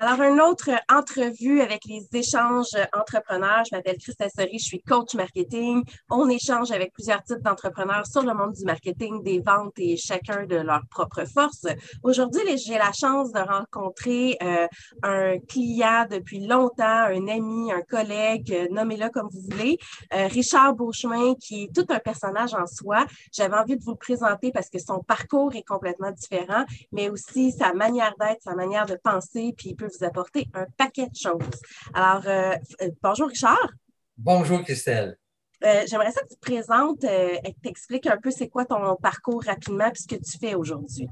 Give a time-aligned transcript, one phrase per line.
[0.00, 3.64] Alors, une autre entrevue avec les échanges entrepreneurs.
[3.68, 5.82] Je m'appelle Christa Sori, je suis coach marketing.
[6.08, 10.46] On échange avec plusieurs types d'entrepreneurs sur le monde du marketing, des ventes et chacun
[10.46, 11.66] de leurs propres forces.
[12.04, 14.68] Aujourd'hui, j'ai la chance de rencontrer euh,
[15.02, 19.78] un client depuis longtemps, un ami, un collègue, euh, nommez-le comme vous voulez,
[20.14, 23.04] euh, Richard Beauchemin, qui est tout un personnage en soi.
[23.32, 27.50] J'avais envie de vous le présenter parce que son parcours est complètement différent, mais aussi
[27.50, 31.16] sa manière d'être, sa manière de penser, puis il peut vous apporter un paquet de
[31.16, 31.60] choses.
[31.94, 33.72] Alors, euh, euh, bonjour Richard.
[34.16, 35.16] Bonjour Christelle.
[35.64, 38.64] Euh, j'aimerais ça que tu te présentes et que tu expliques un peu c'est quoi
[38.64, 41.08] ton parcours rapidement puis ce que tu fais aujourd'hui.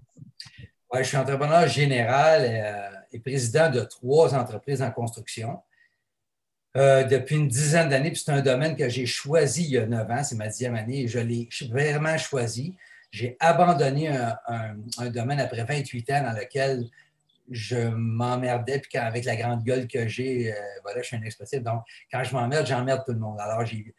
[0.93, 5.59] Ouais, je suis entrepreneur général et président de trois entreprises en construction.
[6.77, 10.09] depuis une dizaine d'années, puis c'est un domaine que j'ai choisi il y a neuf
[10.09, 12.77] ans, c'est ma dixième année, et je l'ai vraiment choisi.
[13.11, 14.37] J'ai abandonné un,
[14.99, 16.87] un, domaine après 28 ans dans lequel
[17.51, 21.63] je m'emmerdais, puis avec la grande gueule que j'ai, euh, voilà, je suis un expressif.
[21.63, 23.39] Donc, quand je m'emmerde, j'emmerde tout le monde.
[23.41, 23.95] Alors, j'ai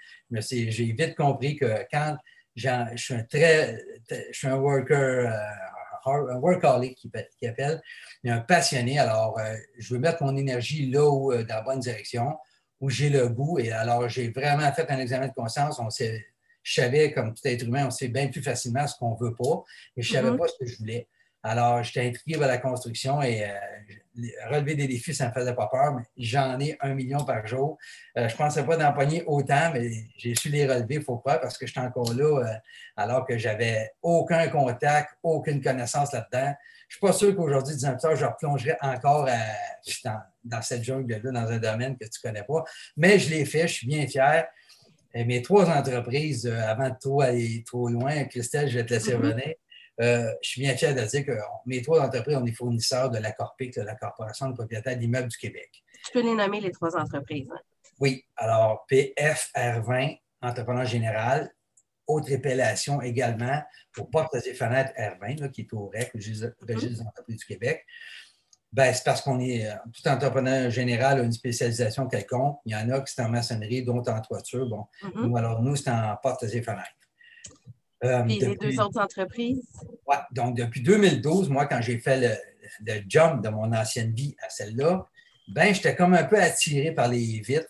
[0.70, 2.18] vite compris que quand
[2.56, 3.78] je suis un très,
[4.10, 7.82] je suis un worker, euh, un workaholic qui, qui, appelle,
[8.24, 9.00] mais un passionné.
[9.00, 12.38] Alors, euh, je veux mettre mon énergie là où, dans la bonne direction,
[12.80, 13.60] où j'ai le goût.
[13.60, 15.80] Et alors, j'ai vraiment fait un examen de conscience.
[15.80, 19.20] On je savais, comme tout être humain, on sait bien plus facilement ce qu'on ne
[19.26, 19.64] veut pas,
[19.96, 20.38] mais je ne savais mm-hmm.
[20.38, 21.08] pas ce que je voulais.
[21.48, 23.48] Alors, j'étais intrigué par la construction et euh,
[24.50, 27.48] relever des défis, ça ne me faisait pas peur, mais j'en ai un million par
[27.48, 27.78] jour.
[28.18, 31.38] Euh, je ne pensais pas d'empoigner autant, mais j'ai su les relever, il faut pas,
[31.38, 32.54] parce que j'étais encore là euh,
[32.98, 36.54] alors que j'avais aucun contact, aucune connaissance là-dedans.
[36.90, 39.30] Je ne suis pas sûr qu'aujourd'hui, 10 ans plus tard, je replongerai encore
[40.44, 42.66] dans, cette jungle-là, dans un domaine que tu ne connais pas.
[42.98, 44.48] Mais je l'ai fait, je suis bien fier.
[45.14, 49.14] Et mes trois entreprises, avant de trop aller trop loin, Christelle, je vais te laisser
[49.14, 49.16] mm-hmm.
[49.16, 49.56] revenir.
[50.00, 51.32] Euh, je suis bien fier de dire que
[51.66, 55.30] mes trois entreprises, on est fournisseurs de la Corpic, de la Corporation de propriétaires d'immeubles
[55.30, 55.84] du Québec.
[56.06, 57.50] Tu peux les nommer, les trois entreprises.
[57.52, 57.60] Hein?
[58.00, 58.24] Oui.
[58.36, 61.52] Alors, PFR20, entrepreneur général,
[62.06, 67.02] Haute Répellation également pour portes et fenêtres R20, qui est au REC, le registre des
[67.02, 67.86] entreprises du Québec.
[68.72, 72.60] Ben, c'est parce qu'on est, euh, tout entrepreneur général a une spécialisation quelconque.
[72.66, 74.68] Il y en a qui sont en maçonnerie, d'autres en toiture.
[74.68, 75.38] Bon, mm-hmm.
[75.38, 77.07] alors, nous, c'est en portes et fenêtres.
[78.04, 79.64] Euh, et les deux autres entreprises?
[80.06, 82.40] Oui, donc depuis 2012, moi, quand j'ai fait
[82.86, 85.06] le, jump de mon ancienne vie à celle-là,
[85.48, 87.70] ben, j'étais comme un peu attiré par les vitres.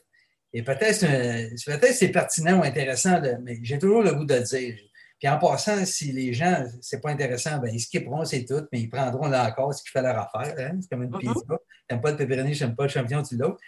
[0.54, 4.76] Et peut-être peut c'est pertinent ou intéressant, mais j'ai toujours le goût de le dire.
[5.20, 8.82] Puis en passant, si les gens, c'est pas intéressant, ben, ils skipperont, c'est tout, mais
[8.82, 10.54] ils prendront là encore ce qu'il fait leur affaire.
[10.60, 10.78] Hein.
[10.82, 11.34] C'est comme une pizza.
[11.34, 11.58] Mm-hmm.
[11.88, 13.60] T'aimes pas le pepperoni, j'aime pas le champion, tu l'autre.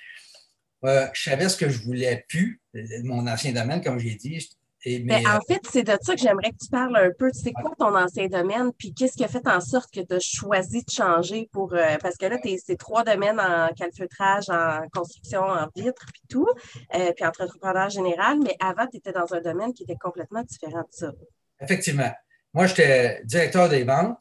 [0.85, 2.61] Euh, je savais ce que je voulais plus,
[3.03, 4.47] mon ancien domaine, comme j'ai dit.
[4.85, 7.29] Ben, en euh, fait, c'est de ça que j'aimerais que tu parles un peu.
[7.33, 10.19] C'est quoi ton ancien domaine, puis qu'est-ce qui a fait en sorte que tu as
[10.19, 11.73] choisi de changer pour.
[11.73, 16.47] Euh, parce que là, c'est trois domaines en calfeutrage, en construction, en vitre, puis tout,
[16.95, 20.43] euh, puis entre entrepreneur général, mais avant, tu étais dans un domaine qui était complètement
[20.43, 21.11] différent de ça.
[21.59, 22.11] Effectivement.
[22.53, 24.17] Moi, j'étais directeur des ventes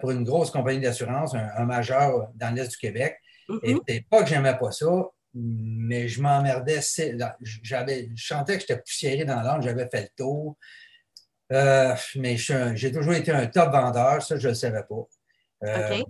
[0.00, 3.16] pour une grosse compagnie d'assurance, un, majeur dans l'Est du Québec.
[3.62, 3.80] Et mm-hmm.
[3.88, 4.86] Et pas que j'aimais pas ça
[5.34, 6.80] mais je m'emmerdais.
[7.62, 10.56] J'avais, je sentais que j'étais poussiéré dans l'âme, j'avais fait le tour.
[11.52, 15.08] Euh, mais j'ai toujours été un top vendeur, ça, je ne le savais pas.
[15.64, 16.06] Euh, OK.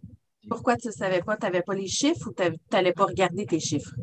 [0.49, 1.37] Pourquoi tu ne savais pas?
[1.37, 2.43] Tu n'avais pas les chiffres ou tu
[2.73, 3.95] n'allais pas regarder tes chiffres?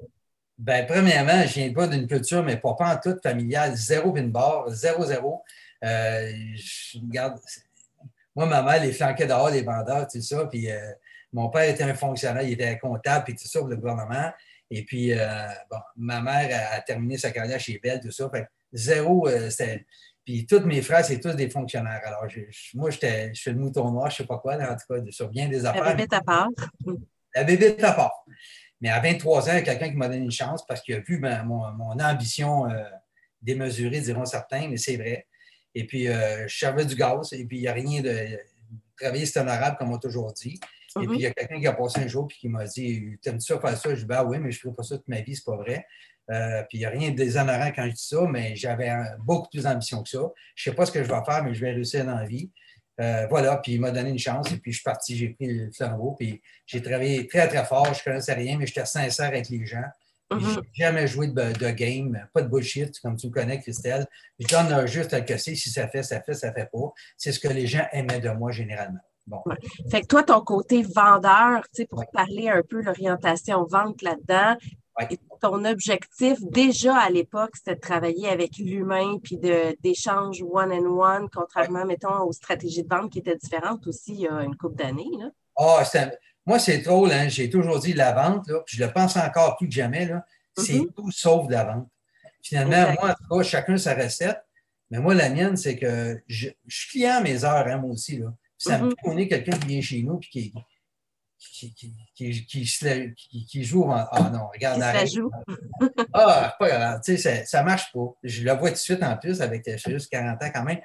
[0.58, 4.70] Bien, premièrement, je viens pas d'une culture, mais pas, en toute familiale, zéro pin bar,
[4.70, 5.44] zéro, zéro.
[5.84, 7.40] Euh, je regarde,
[8.36, 10.46] moi, ma mère les flanquait dehors, les vendeurs, tout ça.
[10.46, 10.70] Puis
[11.34, 14.32] mon père était un fonctionnaire, il était comptable, puis tout ça pour le gouvernement.
[14.72, 18.30] Et puis, euh, bon, ma mère a, terminé sa carrière chez Bell, tout ça.
[18.30, 19.86] Fait zéro, euh, c'était.
[20.24, 22.02] Puis tous mes frères, c'est tous des fonctionnaires.
[22.04, 22.26] Alors,
[22.74, 25.30] moi, je suis le mouton noir, je ne sais pas quoi, en tout cas, sur
[25.30, 25.84] bien des affaires.
[25.84, 26.48] La bébé à part.
[27.36, 28.26] La bébé à part.
[28.82, 30.96] Mais à 23 ans, il y a quelqu'un qui m'a donné une chance parce qu'il
[30.96, 32.84] a vu mon, ambition euh,
[33.40, 35.28] démesurée, diront certains, mais c'est vrai.
[35.76, 38.40] Et puis, je servais du gaz et puis il n'y a rien de.
[38.98, 40.58] Travailler, c'est honorable, comme on a toujours dit.
[41.02, 43.18] Et puis, il y a quelqu'un qui a passé un jour et qui m'a dit
[43.22, 43.94] T'aimes ça faire ça?
[43.94, 45.58] Je dis Ben oui, mais je ne ferai pas ça toute ma vie, c'est pas
[45.58, 45.86] vrai.
[46.32, 49.50] Euh, puis il n'y a rien de déshonorant quand je dis ça, mais j'avais beaucoup
[49.50, 50.32] plus d'ambition que ça.
[50.56, 52.26] Je ne sais pas ce que je vais faire, mais je vais réussir dans la
[52.26, 52.50] vie.
[53.02, 55.48] Euh, voilà, puis il m'a donné une chance et puis je suis parti, j'ai pris
[55.48, 57.94] le flambeau, puis j'ai travaillé très, très fort.
[57.94, 59.84] Je ne connaissais rien, mais j'étais sincère avec les gens.
[60.32, 64.08] Je n'ai jamais joué de, game, pas de bullshit, comme tu me connais, Christelle.
[64.40, 65.56] Je donne juste à casser.
[65.56, 66.94] Si ça fait, ça fait, ça fait pas.
[67.18, 69.02] C'est ce que les gens aimaient de moi généralement.
[69.28, 69.42] Bon.
[69.90, 74.56] Fait que toi, ton côté vendeur, tu sais, pour parler un peu l'orientation vente là-dedans,
[75.42, 82.22] ton objectif déjà à l'époque, c'était de travailler avec l'humain puis d'échange one-on-one, contrairement, mettons,
[82.22, 85.10] aux stratégies de vente qui étaient différentes aussi il y a une couple d'années.
[85.58, 85.84] Ah,
[86.46, 87.28] moi, c'est drôle, hein?
[87.28, 90.24] j'ai toujours dit la vente, là, puis je le pense encore plus que jamais, là,
[90.56, 90.92] c'est Mhm.
[90.96, 91.88] tout sauf de la vente.
[92.44, 94.40] Finalement, moi, en tout cas, chacun sa recette,
[94.92, 97.90] mais moi, la mienne, c'est que je, je suis client à mes heures, hein, moi
[97.90, 98.20] aussi.
[98.20, 98.28] Là.
[98.58, 98.96] Ça me Mhm.
[99.04, 100.54] qu'on est quelqu'un qui vient chez nous puis qui,
[101.38, 101.74] qui,
[102.16, 104.06] qui, qui, se la- joue en.
[104.12, 105.12] Ah non, regarde, la arrête.
[105.14, 105.30] joue.
[106.14, 108.06] Ah, pas grave, tu sais, ça, ça marche pas.
[108.24, 110.80] Je le vois tout de suite en plus avec j'ai juste 40 ans quand même.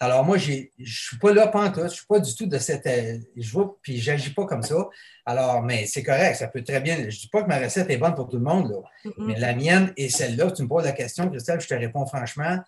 [0.00, 0.52] Alors moi, je
[0.84, 2.86] suis pas là pantoute, je suis pas du tout de cette.
[2.86, 4.88] euh, Je vois, puis j'agis pas comme ça.
[5.24, 7.08] Alors, mais c'est correct, ça peut très bien.
[7.08, 8.78] Je dis pas que ma recette est bonne pour tout le monde, là.
[9.04, 9.26] Mhm.
[9.26, 12.58] Mais la mienne et celle-là, tu me poses la question, Christelle, je te réponds franchement.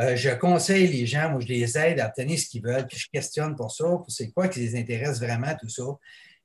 [0.00, 2.98] Euh, je conseille les gens, moi, je les aide à obtenir ce qu'ils veulent, puis
[2.98, 5.82] je questionne pour ça, pour c'est quoi qui les intéresse vraiment, tout ça.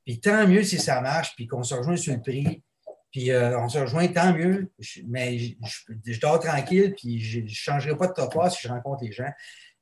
[0.04, 2.62] Puis tant mieux si ça marche, puis qu'on se rejoint sur le prix,
[3.10, 4.70] puis euh, on se rejoint, tant mieux.
[5.06, 9.12] Mais je, dors tranquille, puis je ne changerai pas de trottoir si je rencontre les
[9.12, 9.30] gens.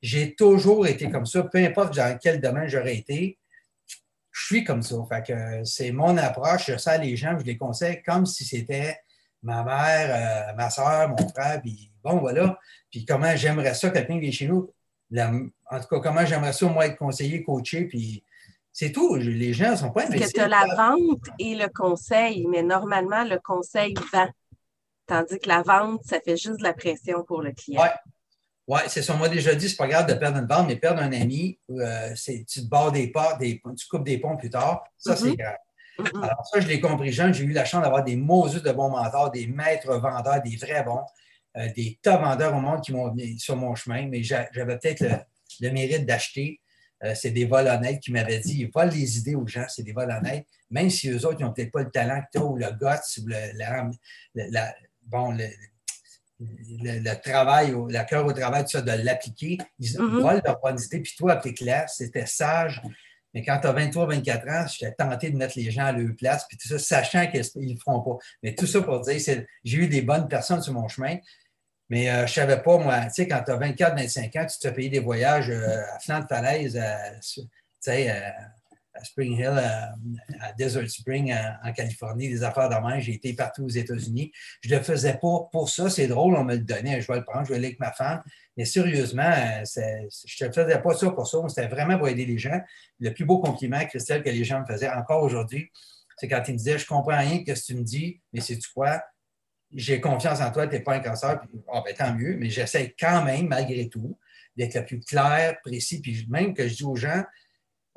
[0.01, 3.37] J'ai toujours été comme ça, peu importe dans quel domaine j'aurais été,
[4.31, 4.95] je suis comme ça.
[5.09, 8.45] Fait que euh, c'est mon approche, je sers les gens, je les conseille comme si
[8.45, 8.97] c'était
[9.43, 12.57] ma mère, ma soeur, mon frère, puis bon, voilà.
[12.91, 14.71] Puis comment j'aimerais ça, quelqu'un vient chez nous.
[15.11, 18.23] La- en tout cas, comment j'aimerais ça, moi, être conseiller, coaché, puis
[18.73, 19.15] c'est tout.
[19.15, 22.61] Les gens ne sont pas Parce que tu as la vente et le conseil, mais
[22.63, 24.29] normalement, le conseil vend.
[25.05, 27.81] Tandis que la vente, ça fait juste de la pression pour le client.
[27.81, 27.91] Ouais.
[28.67, 29.13] Oui, c'est ça.
[29.15, 31.57] On m'a déjà dit, c'est pas grave de perdre une vente, mais perdre un ami,
[31.69, 34.83] euh, c'est, tu te barres des pas, des, tu coupes des ponts plus tard.
[34.97, 35.35] Ça, c'est Mhm.
[35.37, 35.55] grave.
[36.21, 37.33] Alors, ça, je l'ai compris jeune.
[37.33, 40.83] J'ai eu la chance d'avoir des Moses de bons mentors, des maîtres vendeurs, des vrais
[40.83, 40.99] bons,
[41.57, 44.77] euh, des top vendeurs au monde qui m'ont mis sur mon chemin, mais j'a- j'avais
[44.77, 45.15] peut-être le,
[45.61, 46.59] le mérite d'acheter.
[47.03, 49.83] Euh, c'est des vols honnêtes qui m'avaient dit ils volent les idées aux gens, c'est
[49.83, 52.37] des vols honnêtes, même si eux autres, ils n'ont peut-être pas le talent que tu
[52.39, 55.45] as ou le guts ou le, la- bon, le,
[56.39, 59.57] le- le travail, le cœur au travail, tout ça, de l'appliquer.
[59.79, 60.21] Ils Mhm.
[60.21, 60.99] volent leur bonne idée.
[61.01, 62.81] Puis toi, tes classes, c'était sage.
[63.33, 66.15] Mais quand tu as 23, 24 ans, j'étais tenté de mettre les gens à leur
[66.15, 68.17] place, puis tout ça, sachant qu'ils ne le feront pas.
[68.41, 69.19] Mais tout ça pour dire,
[69.63, 71.17] j'ai eu des bonnes personnes sur mon chemin,
[71.89, 74.45] mais euh, je ne savais pas, moi, tu sais, quand tu as 24, 25 ans,
[74.45, 76.81] tu te fais des voyages euh, à flanc de falaise,
[77.33, 77.41] tu
[77.79, 78.33] sais, à,
[79.03, 79.61] Spring Hill,
[80.41, 82.99] à, Desert Spring, en, Californie, des affaires de.
[82.99, 84.31] J'ai été partout aux États-Unis.
[84.61, 85.89] Je ne le faisais pas pour ça.
[85.89, 86.99] C'est drôle, on me le donnait.
[86.99, 88.23] Je vais le prendre, je vais aller avec ma femme.
[88.55, 91.37] Mais sérieusement, euh, c'est- je ne faisais pas ça pour ça.
[91.47, 92.59] C'était vraiment pour aider les gens.
[92.99, 95.71] Le plus beau compliment, Christelle, que les gens me faisaient encore aujourd'hui,
[96.17, 98.41] c'est quand ils me disaient Je comprends rien de ce que tu me dis, mais
[98.41, 99.03] c'est-tu quoi?
[99.73, 101.39] J'ai confiance en toi, tu n'es pas un cancer.
[101.41, 104.17] Puis, ah, ben, tant mieux, mais j'essaie quand même, malgré tout,
[104.55, 106.01] d'être le plus clair, précis.
[106.01, 107.23] Puis même que je dis aux gens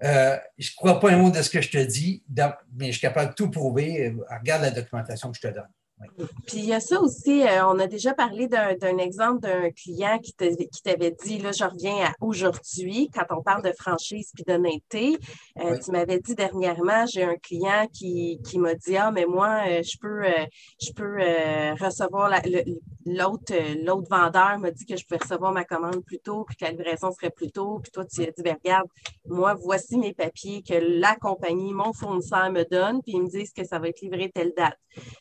[0.02, 2.22] euh, je ne crois pas un mot de ce que je te dis,
[2.72, 4.14] mais je suis capable de tout prouver.
[4.30, 5.68] Regarde la documentation que je te donne.
[6.46, 10.18] Puis il y a ça aussi, euh, on a déjà parlé d'un exemple d'un client
[10.18, 10.32] qui
[10.82, 15.18] t'avait dit, là, je reviens à aujourd'hui, quand on parle de franchise puis d'honnêteté.
[15.58, 15.80] Euh, Oui.
[15.80, 19.82] Tu m'avais dit dernièrement, j'ai un client qui, qui m'a dit, ah, mais moi, euh,
[19.82, 20.22] je peux,
[20.80, 21.16] je peux
[21.84, 26.04] recevoir la- le- l'autre euh, l'autre vendeur m'a dit que je pouvais recevoir ma commande
[26.04, 27.78] plus tôt, puis que la livraison serait plus tôt.
[27.80, 28.88] Puis toi, tu as dit, ben, regarde,
[29.26, 33.52] moi, voici mes papiers que la compagnie, mon fournisseur me donne, puis ils me disent
[33.52, 34.78] que ça va être livré telle date.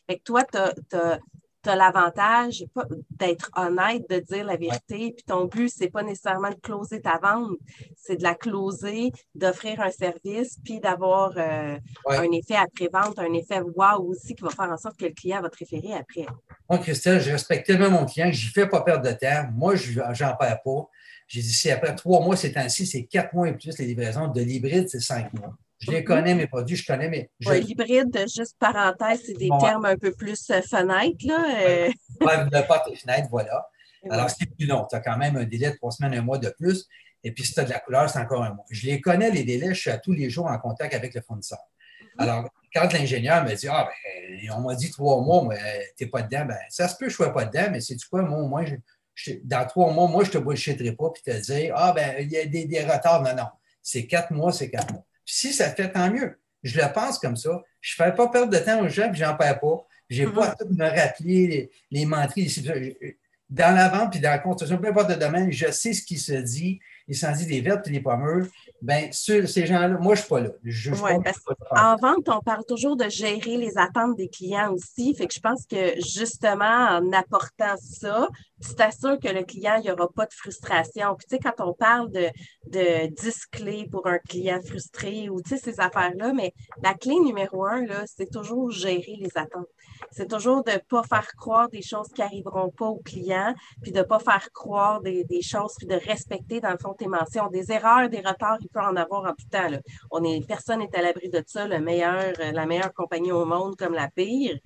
[0.08, 0.58] Fait que toi, tu
[0.96, 1.18] as,
[1.66, 6.54] l'avantage pas- d'être honnête, de dire la vérité, puis ton but, c'est pas nécessairement de
[6.56, 7.50] closer ta vente,
[7.96, 11.76] c'est de la closer, d'offrir un service, puis d'avoir euh,
[12.06, 12.16] Ouais.
[12.16, 15.42] un effet après-vente, un effet wow aussi qui va faire en sorte que le client
[15.42, 16.26] va te référer après.
[16.68, 19.48] Moi, Christelle, je respecte tellement mon client que je ne fais pas perdre de temps.
[19.52, 20.88] Moi, je n'en perds pas.
[21.26, 24.28] J'ai dit, c'est après trois mois, ces temps-ci, c'est quatre mois et plus les livraisons.
[24.28, 25.54] De l'hybride, c'est cinq mois.
[25.80, 27.30] Je les connais, mes produits, je connais mes.
[27.40, 29.58] Je Ouais, L'hybride, juste parenthèse, c'est des Ouais.
[29.60, 31.26] termes un peu plus euh, fenêtres.
[31.26, 33.66] Là, euh, ne pas tes fenêtres, voilà.
[34.04, 34.86] et Alors, c'est plus long.
[34.90, 36.86] Tu as quand même un délai de trois semaines, un mois de plus.
[37.24, 38.64] Et puis, si tu as de la couleur, c'est encore un mois.
[38.70, 39.74] Je les connais, les délais.
[39.74, 41.58] Je suis à tous les jours en contact avec le fournisseur.
[42.02, 42.08] Mhm.
[42.18, 45.58] Alors, quand l'ingénieur me dit Ah, ben, on m'a dit trois mois, mais
[45.96, 47.80] tu n'es pas dedans, ben, ça se peut que je ne sois pas dedans, mais
[47.80, 48.74] c'est du quoi, moi, au moins, je-
[49.14, 52.16] je- dans trois mois, moi, je ne te bullshitterai pas puis te dire Ah, ben,
[52.20, 53.22] il y a des, des retards.
[53.22, 53.46] Non, non.
[53.82, 55.04] C'est quatre mois, c'est quatre mois.
[55.30, 56.36] Puis si ça fait, tant mieux.
[56.64, 57.62] Je le pense comme ça.
[57.80, 59.86] Je ne fais pas perdre de temps aux gens, puis j'en perds pas.
[60.08, 60.34] Je n'ai Mhm.
[60.34, 62.48] pas à tout me rappeler les, les.
[62.48, 63.12] Je-
[63.48, 66.18] Dans la vente puis dans la construction, peu importe le domaine, je sais ce qui
[66.18, 66.80] se dit.
[67.10, 68.46] Dit des vertes et des pommures.
[68.80, 70.50] Ben, sur ces gens-là, moi, je ne suis pas là.
[70.62, 71.56] Je juge Ouais, pas, parce pas
[71.92, 75.14] En vente, on parle toujours de gérer les attentes des clients aussi.
[75.14, 78.28] Fait que je pense que justement, en apportant ça,
[78.62, 81.14] tu t'assures que le client, il n'y aura pas de frustration.
[81.16, 82.28] Puis tu sais, quand on parle de,
[82.68, 87.16] de 10 clés pour un client frustré ou tu sais, ces affaires-là, mais la clé
[87.24, 89.68] numéro un, là, c'est toujours gérer les attentes.
[90.12, 93.92] C'est toujours de ne pas faire croire des choses qui n'arriveront pas au client, puis
[93.92, 97.06] de ne pas faire croire des, des choses, puis de respecter, dans le fond, tes
[97.06, 97.48] mentions.
[97.48, 99.68] Des erreurs, des retards, il peut en avoir en tout temps.
[99.68, 99.78] Là.
[100.10, 103.44] On est, personne n'est à l'abri de ça, le meilleur, euh, la meilleure compagnie au
[103.44, 104.58] monde comme la pire.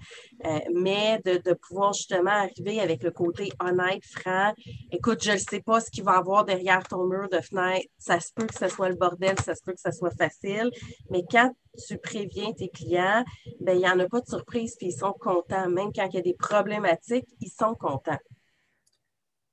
[0.45, 4.53] Euh, mais de, de, pouvoir justement arriver avec le côté honnête, franc.
[4.91, 7.87] Écoute, je ne sais pas ce qu'il va y avoir derrière ton mur de fenêtre.
[7.99, 10.71] Ça se peut que ce soit le bordel, ça se peut que ce soit facile.
[11.11, 11.51] Mais quand
[11.87, 13.25] tu préviens tes clients,
[13.61, 15.69] ben, il n'y en a pas de surprise, puis ils sont contents.
[15.69, 18.19] Même quand il y a des problématiques, ils sont contents.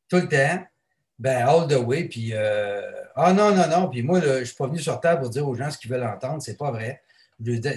[0.10, 0.66] Tout le temps.
[1.20, 2.06] Ben, all the way.
[2.06, 2.82] Puis, euh,
[3.16, 3.90] ah non, non, non.
[3.90, 5.92] Puis moi, je ne suis pas venu sur Terre pour dire aux gens ce qu'ils
[5.92, 6.42] veulent entendre.
[6.42, 7.04] C'est pas vrai.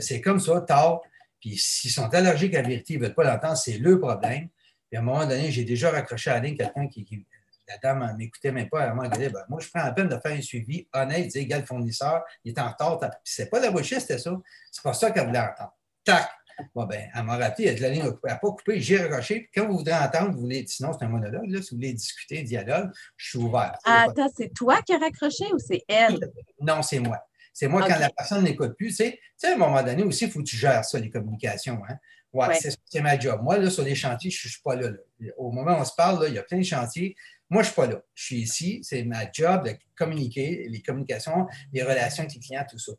[0.01, 1.01] C'est comme ça, tard.
[1.45, 4.49] Puis s'ils sont allergiques à la vérité, ils ne veulent pas l'entendre, c'est le problème.
[4.89, 7.27] Puis à un moment donné, j'ai déjà raccroché à la ligne quelqu'un qui,
[7.69, 8.83] la dame ne m'écoutait même pas.
[8.83, 11.29] À un moment donné, ben, moi, je prends la peine de faire un suivi honnête,
[11.29, 13.01] dire, gars, le fournisseur, il est en retard.
[13.23, 14.33] C'est pas la bullshit, c'était ça.
[14.71, 15.75] C'est pas ça qu'elle voulait entendre.
[16.05, 16.29] Tac!
[16.75, 19.41] Bon, ben, elle m'a rappelé, elle a la ligne n'a pas coupé, j'ai raccroché.
[19.41, 21.93] Puis quand vous voudrez entendre, vous voulez, sinon c'est un monologue, là, si vous voulez
[21.93, 23.77] discuter, dialogue, je suis ouvert.
[23.85, 26.19] attends, c'est toi qui as raccroché ou c'est elle?
[26.61, 27.19] Non, c'est moi.
[27.53, 28.89] C'est moi quand la personne n'écoute plus.
[28.89, 31.81] Tu sais, à un moment donné aussi, il faut que tu gères ça, les communications.
[31.89, 31.97] Hein?
[32.33, 33.41] Ouais, c'est ma job.
[33.43, 34.89] Moi, là, sur les chantiers, je ne suis pas là,
[35.37, 37.15] Au moment où on se parle, là, il y a plein de chantiers.
[37.51, 38.03] Moi, je ne suis pas là.
[38.15, 38.81] Je suis ici.
[38.83, 42.93] C'est ma job de communiquer, les communications, les relations avec les clients, tout ça.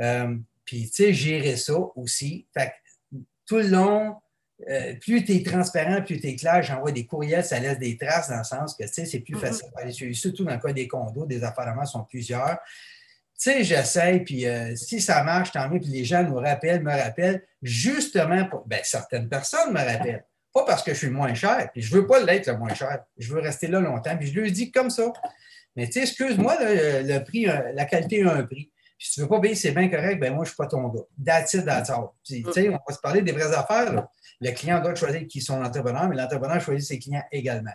[0.00, 2.46] Euh, puis, tu sais, gérer ça aussi.
[2.54, 2.72] Fait
[3.46, 4.16] tout le long,
[4.68, 7.98] euh, plus tu es transparent, plus tu es clair, j'envoie des courriels, ça laisse des
[7.98, 9.68] traces dans le sens que, tu sais, c'est plus facile.
[10.14, 12.58] Surtout dans le cas des condos, des appartements sont plusieurs.
[13.38, 16.82] Tu sais, j'essaie, puis euh, si ça marche, tant mieux, puis les gens nous rappellent,
[16.82, 20.24] me rappellent, justement, pour, ben, certaines personnes me rappellent.
[20.54, 22.72] Pas parce que je suis le moins cher, puis je veux pas l'être le moins
[22.72, 23.00] cher.
[23.18, 25.12] Je veux rester là longtemps, puis je lui dis comme ça.
[25.74, 28.70] Mais tu sais, excuse-moi, le, prix, euh, la qualité a un prix.
[28.96, 30.86] Puis si tu veux pas payer, c'est bien correct, ben moi, je suis pas ton
[30.88, 31.02] gars.
[31.24, 32.10] That's it, that's all.
[32.24, 34.06] tu sais, on va se parler des vraies affaires.
[34.40, 37.72] Le client doit choisir qui sont l'entrepreneur, mais l'entrepreneur choisit ses clients également.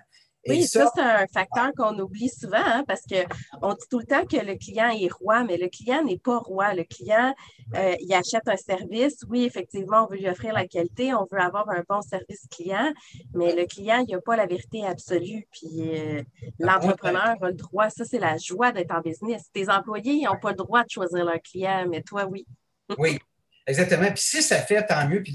[0.47, 4.25] Oui, ça, c'est un facteur qu'on oublie souvent hein, parce qu'on dit tout le temps
[4.25, 6.73] que le client est roi, mais le client n'est pas roi.
[6.73, 7.35] Le client,
[7.75, 9.17] euh, il achète un service.
[9.27, 12.93] Oui, effectivement, on veut lui offrir la qualité, on veut avoir un bon service client,
[13.33, 15.45] mais le client, il n'a pas la vérité absolue.
[15.51, 16.23] Puis euh,
[16.57, 17.89] l'entrepreneur a le droit.
[17.89, 19.43] Ça, c'est la joie d'être en business.
[19.53, 22.45] Tes employés, n'ont pas le droit de choisir leur client, mais toi, oui.
[22.97, 23.19] oui,
[23.67, 24.07] exactement.
[24.07, 25.21] Puis si ça fait, tant mieux.
[25.21, 25.33] Puis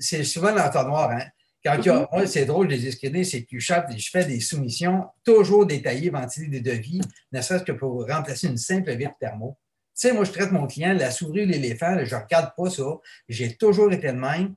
[0.00, 1.26] c'est souvent l'entonnoir, hein?
[1.64, 2.08] Quand mm-hmm.
[2.12, 6.48] moi, c'est drôle de les escrire, c'est que je fais des soumissions toujours détaillées, ventilées
[6.48, 7.00] des devis,
[7.32, 9.56] ne serait-ce que pour remplacer une simple vitre thermo.
[9.94, 12.82] Tu sais, moi, je traite mon client, la souris l'éléphant, je ne regarde pas ça.
[13.28, 14.54] J'ai toujours été de même.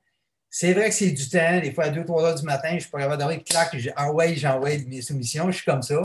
[0.49, 1.61] C'est vrai que c'est du temps.
[1.61, 5.01] Des fois, à 2-3 heures du matin, je pourrais avoir donné clac, j'envoie, j'envoie mes
[5.01, 6.01] soumissions, je suis comme ça.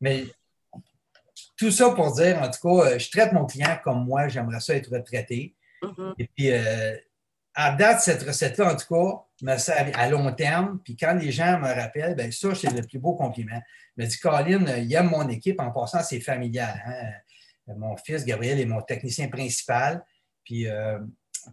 [0.00, 0.26] Mais
[1.56, 4.60] tout ça pour dire, en tout cas, euh, je traite mon client comme moi, j'aimerais
[4.60, 5.54] ça être traité.
[5.82, 6.14] Mm-hmm.
[6.18, 6.94] Et puis, euh,
[7.54, 10.80] à date, cette recette-là, en tout cas, me sert à long terme.
[10.82, 13.60] Puis quand les gens me rappellent, bien ça, c'est le plus beau compliment.
[13.96, 15.60] Je me dit, Colin, il aime mon équipe.
[15.60, 16.82] En passant, c'est familial.
[16.86, 17.74] Hein.
[17.76, 20.02] Mon fils, Gabriel, est mon technicien principal.
[20.44, 20.98] Puis euh,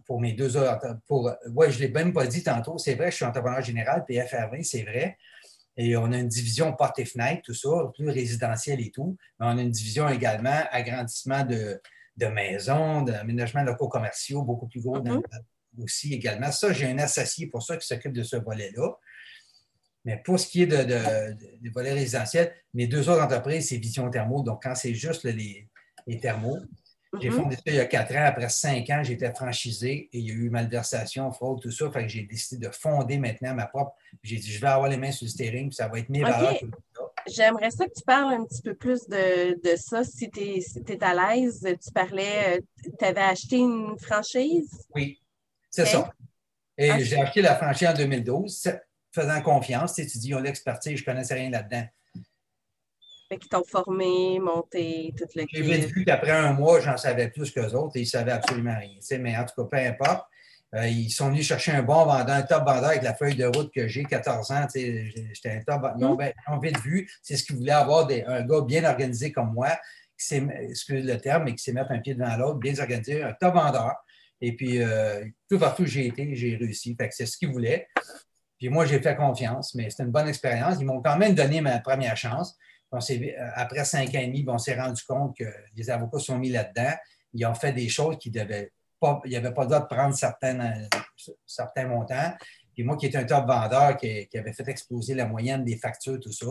[0.06, 3.10] pour mes deux heures, pour, ouais, je ne l'ai même pas dit tantôt, c'est vrai,
[3.10, 5.18] je suis entrepreneur général, PFRV, c'est vrai.
[5.76, 9.16] Et on a une division porte et fenêtre, tout ça, plus résidentiel et tout.
[9.38, 11.80] Mais on a une division également agrandissement de,
[12.16, 15.44] de maisons, d'aménagement locaux commerciaux, beaucoup plus gros dans, mm-hmm
[15.78, 16.50] aussi également.
[16.52, 18.90] Ça, j'ai un associé pour ça qui s'occupe de ce volet-là.
[20.04, 24.08] Mais pour ce qui est de, des volets résidentiels, mes deux autres entreprises, c'est Vision
[24.10, 24.42] Thermo.
[24.42, 25.68] Donc, quand c'est juste les,
[26.20, 26.58] thermos,
[27.20, 27.32] j'ai mm-hmm.
[27.32, 28.24] fondé ça il y a quatre ans.
[28.24, 31.90] Après cinq ans, j'étais franchisé et il y a eu malversation, fraude, tout ça.
[31.90, 33.94] Fait que j'ai décidé de fonder maintenant ma propre.
[34.22, 36.22] J'ai dit, je vais avoir les mains sur le steering, puis ça va être mes
[36.22, 36.56] valeurs.
[37.26, 41.34] J'aimerais ça que tu parles un petit peu plus de, ça, si tu es, à
[41.34, 41.60] l'aise.
[41.62, 42.60] Tu parlais, euh,
[42.98, 44.70] tu avais acheté une franchise?
[44.94, 45.20] Oui.
[45.70, 46.12] C'est ça.
[46.76, 48.70] Et j'ai acheté la franchise en 2012,
[49.12, 49.94] faisant confiance.
[49.94, 51.86] Tu, dis, ils ont l'expertise, je ne connaissais rien là-dedans.
[53.28, 57.52] Fait qu'ils t'ont formé, monté, toute le J'ai vu qu'après un mois, j'en savais plus
[57.52, 58.96] qu'eux autres et ils ne savaient absolument rien.
[58.96, 60.26] Tu sais, mais en tout cas, peu importe.
[60.74, 63.44] Euh, ils sont venus chercher un bon vendeur, un top vendeur avec la feuille de
[63.44, 64.66] route que j'ai, 14 ans.
[64.72, 66.32] J'étais un top vendeur.
[66.48, 67.10] Ils ont, vite vu.
[67.22, 69.70] C'est ce qu'ils voulaient avoir, des, un gars bien organisé comme moi,
[70.18, 73.22] qui sait, excusez le terme, mais qui sait mettre un pied devant l'autre, bien organisé,
[73.22, 73.94] un top vendeur.
[74.40, 76.96] Et puis, euh, tout partout où j'ai été, j'ai réussi.
[77.10, 77.86] C'est ce qu'ils voulaient.
[78.58, 80.76] Puis moi, j'ai fait confiance, mais c'était une bonne expérience.
[80.80, 82.56] Ils m'ont quand même donné ma première chance.
[82.92, 85.44] Euh, après cinq ans et demi, on s'est rendu compte que
[85.76, 86.92] les avocats sont mis là-dedans.
[87.32, 91.86] Ils ont fait des choses qui devaient pas, avait pas le droit de prendre certains,
[91.86, 92.34] montants.
[92.74, 96.18] Puis moi, qui étais un top vendeur, qui, avait fait exploser la moyenne des factures,
[96.20, 96.46] tout ça,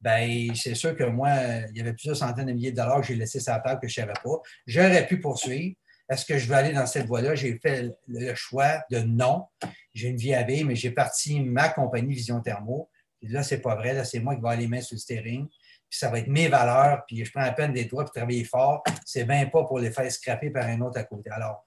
[0.00, 1.30] ben c'est sûr que moi,
[1.70, 3.80] il y avait plusieurs centaines de milliers de dollars que j'ai laissé sur la table
[3.80, 4.40] que je ne savais pas.
[4.66, 5.76] J'aurais pu poursuivre,
[6.08, 7.34] est-ce que je veux aller dans cette voie-là?
[7.34, 9.46] J'ai fait le choix de non.
[9.94, 12.90] J'ai une vie à vivre, mais j'ai parti ma compagnie Vision Thermo.
[13.22, 13.94] Et là, c'est pas vrai.
[13.94, 15.48] Là, c'est moi qui vais aller les mains sur le steering.
[15.88, 18.82] ça va être mes valeurs, puis je prends la peine des doigts, puis travailler fort.
[19.06, 21.30] C'est bien pas pour les faire scraper par un autre à côté.
[21.30, 21.64] Alors,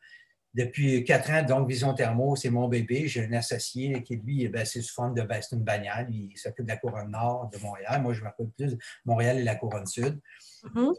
[0.53, 3.07] depuis quatre ans, donc Vision Thermo, c'est mon bébé.
[3.07, 6.07] J'ai un associé qui, lui, c'est sous forme de une bagnole.
[6.09, 8.01] Il s'occupe de la couronne nord de Montréal.
[8.01, 10.19] Moi, je m'occupe plus de Montréal et la couronne sud.
[10.63, 10.93] Mm-hmm.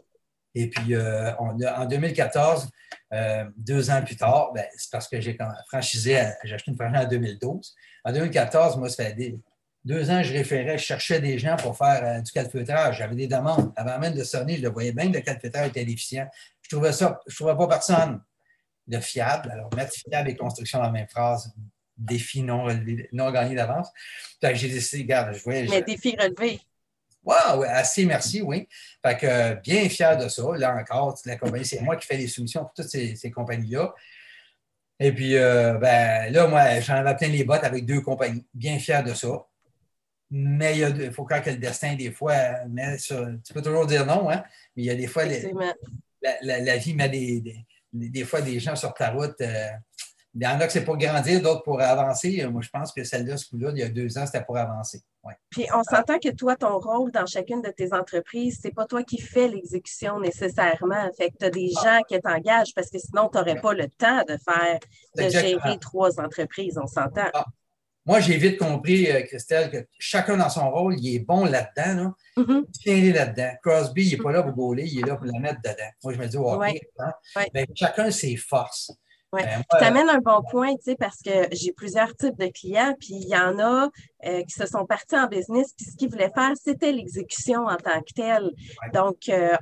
[0.55, 2.69] Et puis, euh, en 2014,
[3.13, 5.37] euh, deux ans plus tard, ben, c'est parce que j'ai
[5.67, 7.75] franchisé, j'ai acheté une franchise en 2012.
[8.05, 9.35] En 2014, moi, ça fait
[9.85, 12.97] deux ans, je référais, je cherchais des gens pour faire euh, du calfeutrage.
[12.97, 13.71] J'avais des demandes.
[13.75, 16.27] Avant même de sonner, je le voyais bien que le calfeutrage était efficient.
[16.61, 18.21] Je trouvais ça, je ne trouvais pas personne
[18.87, 19.51] de fiable.
[19.51, 21.53] Alors, mettre fiable et construction dans la même phrase,
[21.95, 22.67] défi non,
[23.11, 23.89] non gagné d'avance.
[24.41, 25.67] j'ai décidé, regarde, je voyais.
[25.69, 26.59] Mais défi relevé.
[27.23, 28.67] Wow, assez merci, oui.
[29.05, 30.43] Fait que bien fier de ça.
[30.55, 33.93] Là encore, la compagnie, c'est moi qui fais les soumissions pour toutes ces, compagnies-là.
[34.99, 38.45] Et puis, euh, ben, là, moi, j'en avais plein les bottes avec deux compagnies.
[38.53, 39.45] Bien fier de ça.
[40.31, 42.35] Mais il, faut quand que le destin, des fois,
[43.03, 44.43] tu peux toujours dire non, hein?
[44.75, 45.23] mais il y a des fois,
[46.21, 49.39] la, vie met des, des fois des gens sur ta route.
[49.41, 49.69] Euh,
[50.35, 52.45] il y en a que c'est pour grandir, d'autres pour avancer.
[52.47, 55.01] Moi, je pense que celle-là, ce coup-là, il y a deux ans, c'était pour avancer.
[55.49, 59.03] Puis on s'entend que toi, ton rôle dans chacune de tes entreprises, c'est pas toi
[59.03, 61.09] qui fais l'exécution nécessairement.
[61.17, 61.83] Fait que tu as des ah.
[61.83, 64.79] gens qui t'engagent parce que sinon, tu n'aurais pas le temps de faire,
[65.17, 67.29] de gérer trois entreprises, on s'entend.
[67.33, 67.45] Ah.
[68.05, 72.15] Moi, j'ai vite compris, euh, Christelle, que chacun dans son rôle, il est bon là-dedans.
[72.37, 72.43] Là.
[72.43, 73.13] Mm-hmm.
[73.13, 73.51] là-dedans.
[73.61, 75.91] Crosby, il n'est pas là pour gauler, il est là pour la mettre dedans.
[76.03, 77.13] Moi, je me dis, OK, hein.
[77.53, 78.91] ben, chacun ses forces.
[79.31, 79.41] Oui.
[79.43, 82.95] Ben, tu amènes un bon point, tu sais, parce que j'ai plusieurs types de clients,
[82.99, 83.89] puis il y en a
[84.25, 87.77] euh, qui se sont partis en business, puis ce qu'ils voulaient faire, c'était l'exécution en
[87.77, 88.51] tant que telle.
[88.91, 89.55] Donc, euh,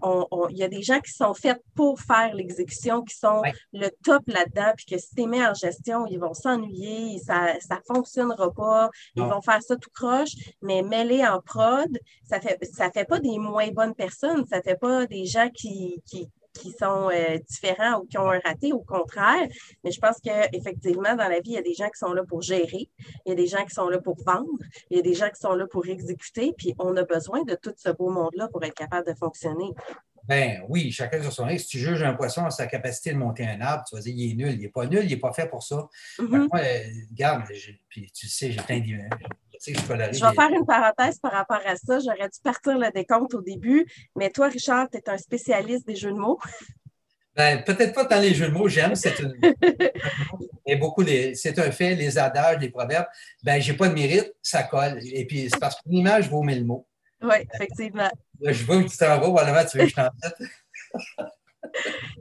[0.49, 3.41] il y a des gens qui sont faits pour faire l'exécution, qui sont
[3.73, 7.93] le top là-dedans, puis que si tu mets en gestion, ils vont s'ennuyer, ça ne
[7.93, 10.31] fonctionnera pas, ils vont faire ça tout croche,
[10.61, 11.89] mais mêler en prod,
[12.23, 16.01] ça fait ça fait pas des moins bonnes personnes, ça fait pas des gens qui,
[16.05, 19.47] qui qui sont euh, différents ou qui ont un raté, au contraire.
[19.83, 22.23] Mais je pense qu'effectivement, dans la vie, il y a des gens qui sont là
[22.23, 22.89] pour gérer,
[23.25, 25.29] il y a des gens qui sont là pour vendre, il y a des gens
[25.29, 28.63] qui sont là pour exécuter, puis on a besoin de tout ce beau monde-là pour
[28.63, 29.73] être capable de fonctionner.
[30.27, 31.65] Ben oui, chacun sur son risque.
[31.65, 34.13] Si tu juges un poisson à sa capacité de monter un arbre, tu vas dire
[34.15, 35.87] il est nul, il n'est pas nul, il n'est pas fait pour ça.
[36.19, 36.47] Mm-hmm.
[36.49, 37.43] moi, euh, regarde,
[37.89, 39.07] puis tu sais, j'ai plein d'idées.
[39.65, 41.99] Je vais faire une parenthèse par rapport à ça.
[41.99, 43.85] J'aurais dû partir le décompte au début,
[44.15, 46.39] mais toi, Richard, tu es un spécialiste des jeux de mots.
[47.35, 49.35] Ben, peut-être pas dans les jeux de mots, j'aime, c'est une...
[50.79, 51.03] beaucoup
[51.35, 53.05] c'est un fait, les adages, les proverbes.
[53.43, 54.99] Ben, j'ai pas de mérite, ça colle.
[55.03, 56.87] Et puis, c'est parce qu'une image vaut mille mots.
[57.21, 58.09] Oui, effectivement.
[58.41, 60.09] Je vois où tu t'en vas, voilà, tu veux que je t'en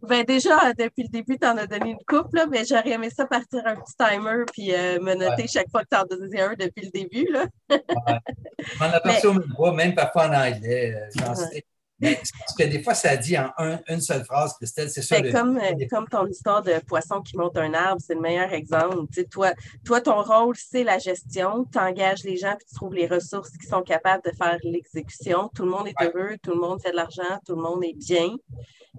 [0.02, 3.10] ben déjà, depuis le début, tu en as donné une coupe, là, mais j'aurais aimé
[3.10, 6.40] ça partir un petit timer puis euh, me noter chaque fois que tu en donnais
[6.40, 7.26] un depuis le début.
[7.30, 7.46] Là.
[7.70, 7.80] ouais.
[8.80, 10.94] On a passé au micro, même parfois en anglais.
[10.94, 11.60] Euh,
[11.98, 12.20] mais
[12.58, 13.50] que des fois, ça dit en
[13.88, 15.20] une seule phrase, Christelle, c'est ça.
[15.20, 18.52] Ben, comme, euh, comme ton histoire de poisson qui monte un arbre, c'est le meilleur
[18.52, 19.06] exemple.
[19.30, 19.52] toi,
[19.84, 21.64] toi, ton rôle, c'est la gestion.
[21.72, 25.50] Tu engages les gens puis tu trouves les ressources qui sont capables de faire l'exécution.
[25.54, 27.96] Tout le monde est heureux, tout le monde fait de l'argent, tout le monde est
[27.96, 28.36] bien.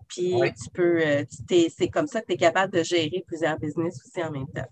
[0.07, 3.99] Puis tu peux, euh, c'est comme ça que tu es capable de gérer plusieurs business
[4.05, 4.67] aussi en même temps.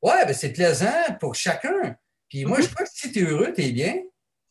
[0.00, 1.96] Oui, ben c'est plaisant pour chacun.
[2.28, 2.74] Puis moi, je mm-hmm.
[2.74, 3.96] crois que si tu es heureux, tu es bien,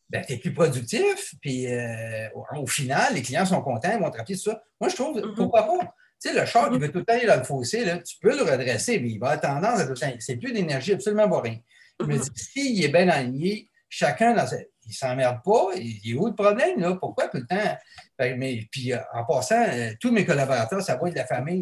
[0.08, 1.34] ben, tu es plus productif.
[1.40, 4.62] Puis euh, au, final, les clients sont contents, ils vont te rappeler tout ça.
[4.80, 5.34] Moi, je trouve, mm-hmm.
[5.34, 5.94] pourquoi pas?
[6.20, 6.80] Tu sais, le char qui mm-hmm.
[6.80, 9.18] veut tout le temps aller dans le fossé, là, tu peux le redresser, mais il
[9.18, 10.12] va avoir tendance à tout le temps.
[10.18, 11.58] C'est plus d'énergie, absolument pas rien.
[12.00, 14.46] Je me dis, s'il est bien aligné, chacun dans
[14.88, 15.68] il ne s'emmerde pas.
[15.76, 16.96] Il est où le problème, là?
[16.98, 17.76] Pourquoi tout le temps?
[18.18, 21.60] mais, puis, euh, en passant, euh, tous mes collaborateurs, ça va être de la famille.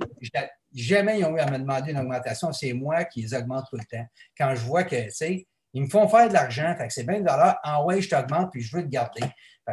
[0.73, 2.53] Jamais ils ont eu à me demander une augmentation.
[2.53, 4.07] C'est moi qui les augmente tout le temps.
[4.39, 5.47] Quand je vois que, tu sais,
[5.77, 7.59] ils me font faire de l'argent, fait que c'est bien de l'heure.
[7.63, 9.21] En ouais, je t'augmente, puis je veux te garder.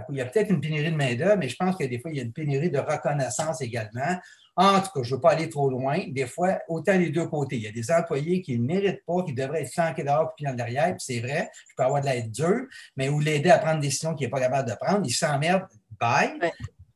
[0.09, 2.17] il y a peut-être une pénurie de main-d'œuvre, mais je pense que des fois, il
[2.17, 4.17] y a une pénurie de reconnaissance également.
[4.57, 5.97] En tout cas, je ne veux pas aller trop loin.
[6.09, 7.55] Des fois, autant les deux côtés.
[7.55, 10.45] Il y a des employés qui ne méritent pas, qui devraient être flanqués dehors puis
[10.45, 12.65] en derrière, puis c'est vrai, je peux avoir de l'aide dure,
[12.97, 15.03] mais ou l'aider à prendre des décisions qu'il n'est pas capable de prendre.
[15.05, 15.63] Il s'emmerde,
[15.97, 16.37] bye.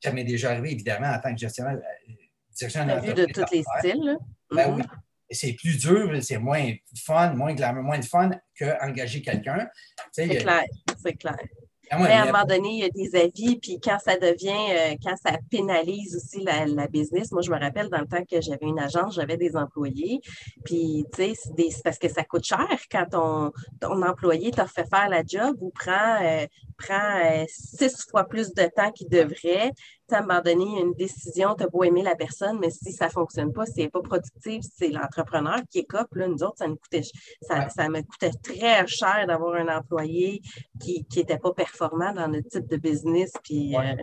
[0.04, 1.78] Ça m'est déjà arrivé, évidemment, en tant que gestionnaire.
[1.78, 2.12] Euh,
[2.60, 4.18] gestionnaire vu de tous les styles.
[4.52, 4.84] Ben oui.
[5.30, 9.68] C'est plus dur, c'est moins fun, moins glamour, moins de fun qu'engager quelqu'un.
[10.12, 10.64] C'est clair,
[11.04, 11.38] c'est clair.
[11.90, 14.50] Ah mais à un moment donné, il y a des avis, puis quand ça devient,
[14.72, 18.24] euh, quand ça pénalise aussi la, la, business, moi, je me rappelle dans le temps
[18.30, 20.20] que j'avais une agence, j'avais des employés,
[20.66, 24.88] puis, tu sais, c'est parce que ça coûte cher quand ton, ton employé t'a fait
[24.90, 26.46] faire la job ou prend, euh,
[26.78, 29.72] prend euh, six fois plus de temps qu'il devrait.
[30.14, 33.08] À un moment donné, une décision, tu as beau aimer la personne, mais si ça
[33.08, 36.14] ne fonctionne pas, si elle n'est pas productive, c'est l'entrepreneur qui écope.
[36.16, 37.04] Là, nous autres, ça, nous coûtait,
[37.42, 40.42] ça, ça me coûtait très cher d'avoir un employé
[40.80, 43.32] qui n'était pas performant dans notre type de business.
[43.44, 43.96] Puis, euh,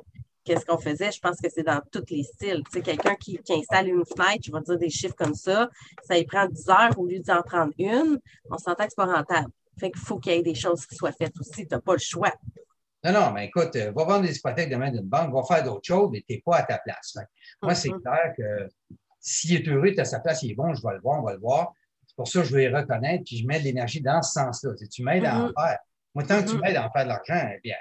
[0.45, 1.11] qu'est-ce qu'on faisait?
[1.11, 2.63] Je pense que c'est dans tous les styles.
[2.67, 5.69] Tu sais, quelqu'un qui, installe une fenêtre, je vais dire des chiffres comme ça,
[6.03, 8.19] ça y prend 10 heures au lieu d'en prendre une.
[8.51, 9.51] On s'entend que c'est pas rentable.
[9.79, 11.67] Fait qu'il faut qu'il y ait des choses qui soient faites aussi.
[11.67, 12.33] Tu n'as pas le choix.
[13.05, 15.85] Non, non, mais écoute, euh, va vendre des hypothèques demain d'une banque, va faire d'autres
[15.85, 17.17] choses, mais tu n'es pas à ta place.
[17.63, 18.01] moi, c'est mm-hmm.
[18.01, 18.69] clair que
[19.21, 21.27] s'il est heureux, tu à sa place, il est bon, je vais le voir, on
[21.27, 21.73] va le voir.
[22.07, 24.33] C'est pour ça que je vais le reconnaître, puis je mets de l'énergie dans ce
[24.33, 24.73] sens-là.
[24.91, 25.53] Tu m'aides à en mm-hmm.
[25.55, 25.79] faire.
[26.15, 26.61] Moi, tant que tu mm-hmm.
[26.61, 27.77] m'aides à en faire de l'argent, eh bien,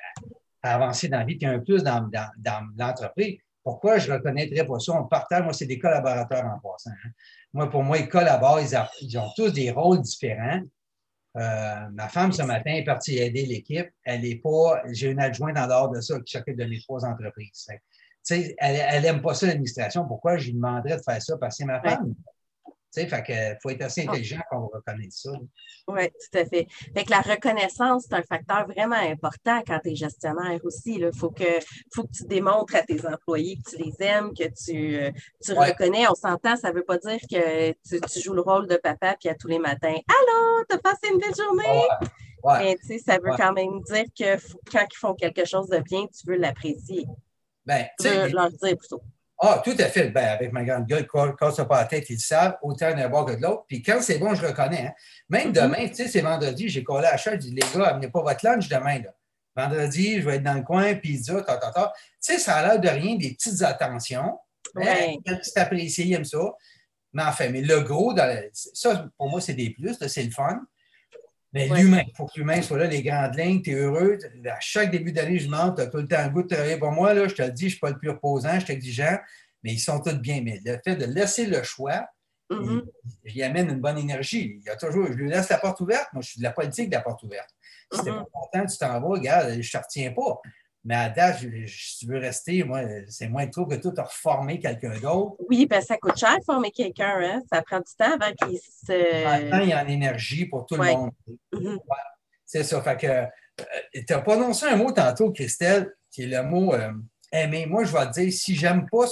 [0.61, 4.65] à avancer dans la vie, puis un plus dans, dans, l'entreprise, pourquoi je ne reconnaîtrais
[4.65, 4.93] pas ça?
[4.93, 6.91] On partage, moi, c'est des collaborateurs en passant.
[6.91, 7.09] Hein.
[7.53, 10.61] Moi, pour moi, ils collaborent, ils, ont tous des rôles différents.
[11.35, 13.89] Euh, ma femme, ce matin, est partie aider l'équipe.
[14.03, 17.05] Elle n'est pas, j'ai une adjointe en dehors de ça qui s'occupe de mes trois
[17.05, 17.67] entreprises.
[18.29, 20.05] elle, elle aime pas ça, l'administration.
[20.05, 21.37] Pourquoi je lui demanderais de faire ça?
[21.37, 22.13] Parce que c'est ma femme
[22.93, 24.11] sais, fait que faut être assez ah.
[24.11, 25.31] intelligent pour reconnaître ça.
[25.87, 26.67] Oui, tout à fait.
[26.95, 30.95] Fait que la reconnaissance, c'est un facteur vraiment important quand tu es gestionnaire aussi.
[30.95, 31.59] Il faut que,
[31.93, 35.11] faut que tu démontres à tes employés que tu les aimes, que tu, euh,
[35.43, 36.07] tu reconnais.
[36.07, 39.29] On s'entend, ça ne veut pas dire que tu, joues le rôle de papa puis
[39.29, 39.95] à tous les matins.
[40.07, 41.87] Allô, t'as passé une belle journée?
[42.43, 42.77] Ouais.
[42.89, 44.37] Mais ça veut quand même dire que
[44.71, 47.05] quand ils font quelque chose de bien, tu veux l'apprécier.
[47.65, 49.01] Ben, tu veux leur dire plutôt.
[49.45, 50.09] Ah, tout à fait.
[50.09, 53.09] Ben, avec ma grande gueule, quand ça pas la tête, ils le savent, autant d'un
[53.09, 53.65] bord que de l'autre.
[53.67, 54.87] Puis quand c'est bon, je reconnais.
[54.87, 54.93] Hein.
[55.27, 55.61] Même mm-hmm.
[55.63, 58.07] demain, tu sais, c'est vendredi, j'ai collé à la chaise, je dis, les gars, amenez
[58.07, 58.99] pas votre lunch demain.
[58.99, 59.13] Là.
[59.53, 61.91] Vendredi, je vais être dans le coin, pizza, ta, ta, ta.
[61.93, 64.39] Tu sais, ça a l'air de rien, des petites attentions.
[64.75, 65.17] Ouais.
[65.41, 66.39] c'est apprécié, il aime ça.
[67.11, 68.15] Mais enfin, mais le gros,
[68.53, 70.61] ça, pour moi, c'est des plus, c'est le fun.
[71.53, 74.17] Mais l'humain, il faut que l'humain soit là, les grandes lignes, tu es heureux.
[74.45, 76.77] À chaque début d'année, je monte, tu as tout le temps le goût de travailler
[76.77, 77.13] pour moi.
[77.13, 79.17] Là, je te le dis, je ne suis pas le plus reposant, je suis exigeant,
[79.63, 80.41] mais ils sont tous bien.
[80.41, 82.07] Mais le fait de laisser le choix,
[82.49, 82.81] mm
[83.25, 84.57] il, amène une bonne énergie.
[84.59, 86.07] Il y a toujours, je lui laisse la porte ouverte.
[86.13, 87.49] Moi, je suis de la politique de la porte ouverte.
[87.91, 88.23] Si tu n'es mm-hmm.
[88.23, 90.41] pas content, tu t'en vas, regarde, je ne te retiens pas.
[90.85, 94.99] Mais à date, si tu veux rester, moi, c'est moins trop que tout reformer quelqu'un
[94.99, 95.35] d'autre.
[95.47, 97.21] Oui, ben ça coûte cher former quelqu'un.
[97.21, 97.41] Hein?
[97.51, 99.49] Ça prend du temps avant qu'il se.
[99.49, 101.11] Temps, il y a en énergie pour tout le monde.
[101.53, 101.79] Mm-hmm.
[102.45, 102.81] C'est ça.
[102.81, 103.25] Fait que euh,
[103.93, 106.91] tu as prononcé un mot tantôt, Christelle, qui est le mot euh,
[107.31, 107.65] aimer.
[107.65, 109.05] Moi, je vais te dire, si j'aime pas,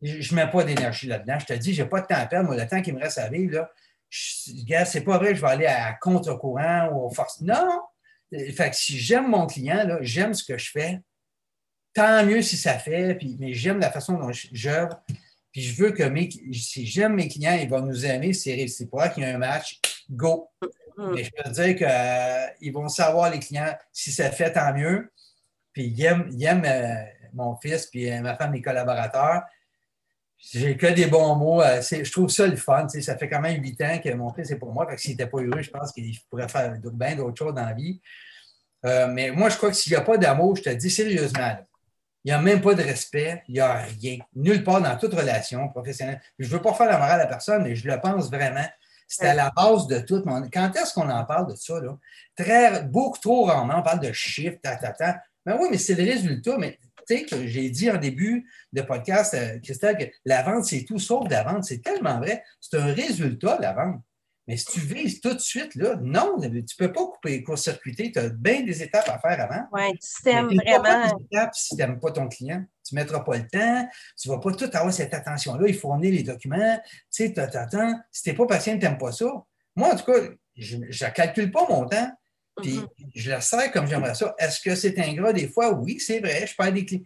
[0.00, 1.38] je ne mets pas d'énergie là-dedans.
[1.38, 2.48] Je te dis, je n'ai pas de temps à perdre.
[2.48, 5.50] Moi, le temps qui me reste à vivre, là, c'est pas vrai que je vais
[5.50, 7.40] aller à contre-courant ou aux forces.
[7.40, 7.82] Non!
[8.32, 11.00] Fait que si j'aime mon client, j'aime ce que je fais,
[11.94, 15.02] tant mieux si ça fait, puis, mais j'aime la façon dont j'œuvre.
[15.52, 19.14] Puis je veux que mes, si j'aime mes clients, ils vont nous aimer, c'est réciproque,
[19.14, 20.48] qu'il y a un match, go.
[20.96, 21.14] Mm.
[21.14, 25.12] Mais je peux dire qu'ils euh, vont savoir, les clients, si ça fait, tant mieux.
[25.72, 29.42] Puis ils aiment, euh, mon fils, puis euh, ma femme, mes collaborateurs.
[30.50, 31.62] J'ai que des bons mots.
[31.62, 32.88] je trouve ça le fun.
[32.88, 34.86] Ça fait quand même huit ans que mon fils est pour moi.
[34.88, 37.64] Fait que s'il n'était pas heureux, je pense qu'il pourrait faire bien d'autres choses dans
[37.64, 38.00] la vie.
[38.84, 41.56] Euh, mais moi, je crois que s'il n'y a pas d'amour, je te dis sérieusement,
[42.24, 44.18] il n'y a même pas de respect, il n'y a rien.
[44.34, 46.20] Nulle part dans toute relation professionnelle.
[46.38, 48.66] Je ne veux pas faire la morale à personne, mais je le pense vraiment.
[49.06, 50.22] C'est à la base de tout.
[50.52, 51.78] Quand est-ce qu'on en parle de ça?
[51.80, 51.96] Là?
[52.34, 55.20] Très, beaucoup trop rarement, on parle de chiffres, ta, ta, ta.
[55.44, 56.56] Mais oui, mais c'est le résultat.
[56.58, 60.64] Mais tu sais, que j'ai dit en début de podcast, euh, Christelle, que la vente,
[60.64, 61.64] c'est tout sauf la vente.
[61.64, 62.42] C'est tellement vrai.
[62.60, 64.02] C'est un résultat, la vente.
[64.48, 68.10] Mais si tu vises tout de suite, là, non, tu ne peux pas couper court-circuiter.
[68.10, 69.66] Tu as bien des étapes à faire avant.
[69.72, 71.16] Oui, tu t'aimes vraiment.
[71.16, 72.64] Des étapes si tu n'aimes pas ton client.
[72.84, 73.88] Tu ne mettras pas le temps,
[74.20, 75.68] tu ne vas pas tout avoir cette attention-là.
[75.68, 76.80] Il faut fournir les documents.
[76.84, 78.00] Tu sais, tu attends.
[78.10, 79.26] Si tu n'es pas patient, tu n'aimes pas ça.
[79.76, 80.18] Moi, en tout cas,
[80.56, 82.10] je ne calcule pas mon temps.
[82.60, 83.10] Puis mm-hmm.
[83.14, 84.34] je le sais comme j'aimerais ça.
[84.38, 85.72] Est-ce que c'est ingrat des fois?
[85.72, 87.04] Oui, c'est vrai, je perds des clients.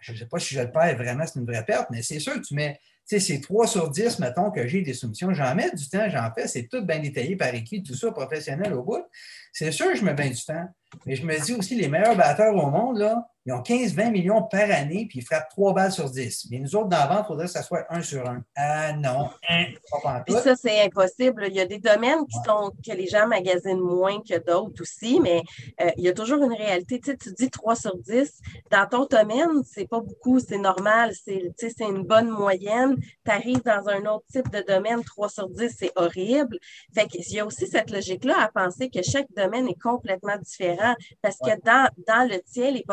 [0.00, 2.18] Je ne sais pas si je le perds vraiment, c'est une vraie perte, mais c'est
[2.18, 5.32] sûr que tu mets sais, c'est 3 sur 10, mettons, que j'ai des soumissions.
[5.32, 8.72] J'en mets du temps, j'en fais, c'est tout bien détaillé par écrit, tout ça professionnel
[8.74, 9.04] au bout.
[9.52, 10.66] C'est sûr que je mets bien du temps.
[11.06, 14.42] Mais je me dis aussi, les meilleurs batteurs au monde, là, ils ont 15-20 millions
[14.42, 16.46] par année, puis ils frappent 3 balles sur 10.
[16.50, 18.42] Mais nous autres, dans la vente, il faudrait que ça soit 1 sur 1.
[18.56, 19.64] Ah non, hein,
[20.02, 21.46] pas Puis ça, c'est impossible.
[21.48, 25.18] Il y a des domaines qui sont, que les gens magasinent moins que d'autres aussi,
[25.20, 25.42] mais
[25.80, 27.00] euh, il y a toujours une réalité.
[27.00, 28.32] Tu, sais, tu dis 3 sur 10.
[28.70, 32.96] Dans ton domaine, c'est pas beaucoup, c'est normal, c'est une bonne moyenne.
[33.24, 36.58] Tu arrives dans un autre type de domaine, 3 sur 10, c'est horrible.
[36.94, 40.94] Fait qu'il y a aussi cette logique-là à penser que chaque domaine est complètement différent
[41.22, 42.84] parce que dans, dans le tien, les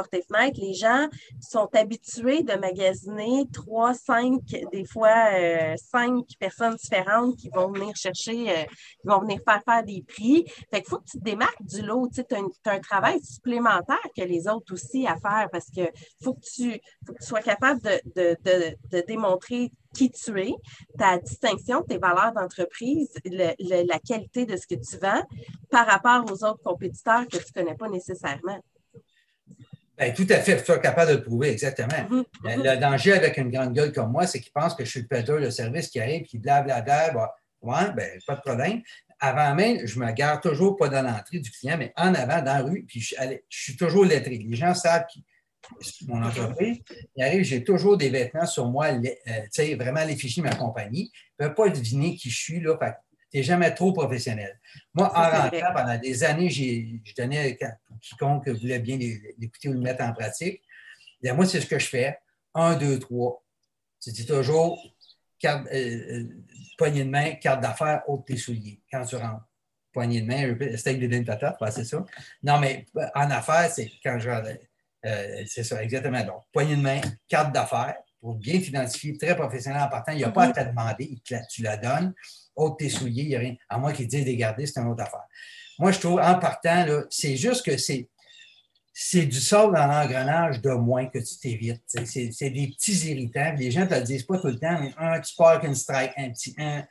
[0.57, 1.07] les gens
[1.39, 7.95] sont habitués de magasiner trois, cinq, des fois euh, cinq personnes différentes qui vont venir
[7.95, 8.63] chercher, euh,
[9.01, 10.45] qui vont venir faire faire des prix.
[10.71, 12.09] Fait qu'il faut que tu te démarques du lot.
[12.13, 15.81] Tu as, un travail supplémentaire que les autres aussi à faire parce que
[16.23, 16.79] faut que tu,
[17.19, 20.53] sois capable de démontrer qui tu es,
[20.97, 25.23] ta distinction, tes valeurs d'entreprise, la qualité de ce que tu vends
[25.69, 28.59] par rapport aux autres compétiteurs que tu ne connais pas nécessairement.
[29.99, 31.89] Ben, tout à fait, faut être capable de le prouver, exactement.
[31.89, 32.63] Mm-hmm.
[32.63, 35.07] Le, danger avec une grande gueule comme moi, c'est qu'il pense que je suis le
[35.07, 38.81] pédeur de service qui arrive, qui blablabla, bah, ouais, ben, pas de problème.
[39.19, 42.45] Avant même, je me garde toujours pas dans l'entrée du client, mais en avant, dans
[42.45, 43.13] la rue, puis je,
[43.49, 44.37] suis toujours lettré.
[44.37, 45.25] Les gens savent qui,
[46.07, 46.77] mon entreprise.
[47.17, 50.47] Il arrive, j'ai toujours des vêtements sur moi, euh, tu sais, vraiment les fichiers de
[50.47, 51.11] ma compagnie.
[51.13, 52.77] Ils ne peuvent pas deviner qui je suis, là.
[53.31, 54.59] Tu n'es jamais trop professionnel.
[54.93, 59.79] Moi, en rentrant, pendant des années, je donnais à quiconque voulait bien l'écouter ou le
[59.79, 60.61] mettre en pratique.
[61.21, 62.17] Et moi, c'est ce que je fais.
[62.53, 63.43] Un, deux, trois.
[64.01, 64.81] Tu dis toujours
[65.37, 66.23] carte, euh, euh,
[66.77, 69.45] poignée de main, carte d'affaires, haute tes souliers quand tu rentres.
[69.91, 72.05] Poignée de main, steak de dinde patate, c'est ça.
[72.43, 74.29] Non, mais en affaires, c'est quand je
[75.05, 76.23] euh, c'est ça, exactement.
[76.23, 80.11] Donc, poignée de main, carte d'affaires pour bien t'identifier, très professionnel en partant.
[80.11, 82.13] Il n'y a pas à te demander, tu la donnes.
[82.59, 83.55] Haute tes souliers, il n'y a rien.
[83.69, 85.25] À moins qu'il te dise de garder, c'est une autre affaire.
[85.77, 88.09] Moi, je trouve, en partant, c'est juste que c'est
[89.01, 91.81] c'est du sol dans l'engrenage de moins que tu t'évites.
[91.87, 93.53] C'est des petits irritants.
[93.57, 95.63] Les gens ne te le disent pas tout le temps, mais un, tu pars avec
[95.63, 96.83] une strike, un petit un.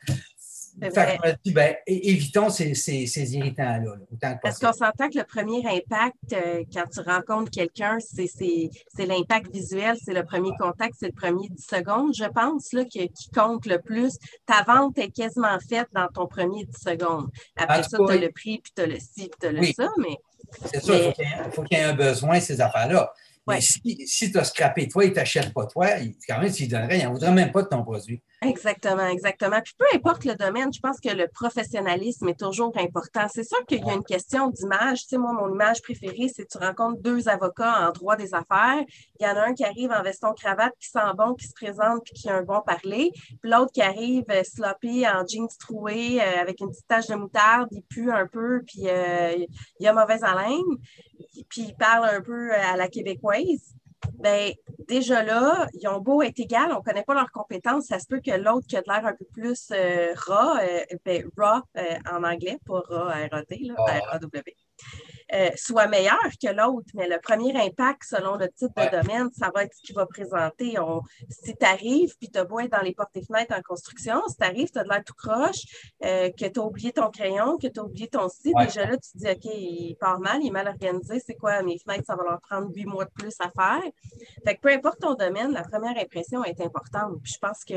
[0.80, 7.00] Ben, évitons ces, ces, irritants-là, Parce qu'on s'entend que le premier impact, euh, quand tu
[7.00, 12.24] rencontres quelqu'un, c'est l'impact visuel, c'est le premier contact, c'est le premier 10 secondes, je
[12.24, 14.18] pense, là, qui, compte le plus.
[14.46, 17.28] Ta vente est quasiment faite dans ton premier 10 secondes.
[17.56, 19.62] Après ça, tu as le prix, puis tu as le ci, puis tu as le
[19.72, 20.16] ça, mais
[20.64, 23.12] c'est sûr, il faut qu'il y, ait un besoin, ces affaires-là.
[23.46, 25.88] Mais si, si tu as scrappé toi, il ne t'achète pas toi,
[26.28, 28.22] quand même, s'il donnerait, il n'en voudrait même pas de ton produit.
[28.40, 29.60] Exactement, exactement.
[29.60, 33.26] Puis peu importe le domaine, je pense que le professionnalisme est toujours important.
[33.28, 35.02] C'est sûr qu'il y a une question d'image.
[35.02, 38.84] Tu sais, moi, mon image préférée, c'est tu rencontres deux avocats en droit des affaires.
[39.18, 41.52] Il y en a un qui arrive en veston cravate, qui sent bon, qui se
[41.52, 43.10] présente, puis qui a un bon parler.
[43.12, 47.16] Puis l'autre qui arrive euh, sloppy en jeans troués, euh, avec une petite tache de
[47.16, 49.34] moutarde, il pue un peu, puis euh,
[49.80, 50.62] il a mauvaise haleine.
[51.48, 53.74] Puis il parle un peu à la québécoise
[54.18, 54.52] ben
[54.88, 57.86] déjà là, ils ont beau être égal, on ne connaît pas leurs compétences.
[57.86, 61.28] Ça se peut que l'autre qui a l'air un peu plus euh, raw, euh, ben,
[61.36, 64.54] raw euh, en anglais, pas raw, R-A-D, R-A-W.
[65.34, 69.50] Euh, soit meilleur que l'autre, mais le premier impact, selon le type de domaine, ça
[69.54, 70.78] va être ce qu'il va présenter.
[70.78, 73.60] On, si tu arrives, puis tu as beau être dans les portes et fenêtres en
[73.60, 75.66] construction, si tu arrives, tu as de l'air tout croche,
[76.02, 78.96] euh, que tu as oublié ton crayon, que tu as oublié ton site, déjà là,
[78.96, 82.04] tu te dis, OK, il part mal, il est mal organisé, c'est quoi, mes fenêtres,
[82.06, 83.82] ça va leur prendre huit mois de plus à faire?
[84.46, 87.20] Fait que peu importe ton domaine, la première impression est importante.
[87.22, 87.74] Puis je pense que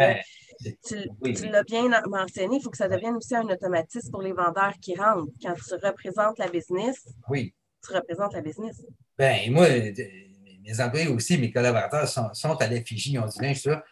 [0.88, 4.74] tu, l'as bien mentionné, il faut que ça devienne aussi un automatisme pour les vendeurs
[4.82, 5.28] qui rentrent.
[5.42, 7.41] Quand tu représentes la business, oui
[7.86, 8.82] tu représentes la business.
[9.18, 13.84] Ben, moi, mes employés aussi, mes collaborateurs sont, à l'effigie, ils ont dit bien ça.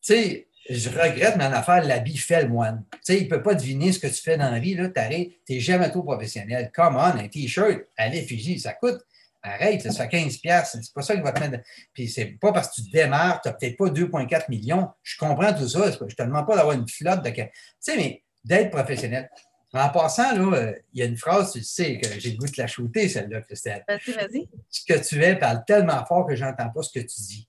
[0.00, 2.84] Tu sais, je regrette, en affaire, l'habit fait le moine.
[2.92, 4.76] Tu sais, il ne peut pas deviner ce que tu fais dans la vie.
[4.76, 6.70] Tu n'es jamais trop professionnel.
[6.74, 9.00] Come on, un T-shirt à l'effigie, ça coûte.
[9.44, 10.64] Arrête, ça fait 15$.
[10.64, 11.64] C'est pas ça qui va te mettre.
[11.92, 14.88] Puis c'est pas parce que tu démarres, tu n'as peut-être pas 2,4 millions.
[15.02, 15.90] Je comprends tout ça.
[15.90, 17.30] Je ne te demande pas d'avoir une flotte de.
[17.30, 17.42] Tu
[17.80, 19.28] sais, mais d'être professionnel.
[19.74, 22.46] En passant, là, euh, il y a une phrase, tu sais, que j'ai le goût
[22.46, 23.82] de la shooter, celle-là, Christelle.
[23.88, 24.48] Vas-y, vas-y.
[24.68, 27.48] Ce que tu es parle tellement fort que je n'entends pas ce que tu dis.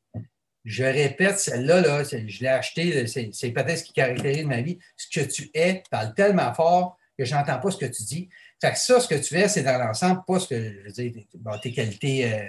[0.64, 4.80] Je répète, celle-là, là, je l'ai acheté, c'est peut-être ce qui caractérise ma vie.
[4.96, 8.30] Ce que tu es parle tellement fort que je n'entends pas ce que tu dis.
[8.62, 10.92] Fait que ça, ce que tu es, c'est dans l'ensemble, pas ce que, je veux
[10.92, 11.26] dire,
[11.62, 12.46] tes qualités euh,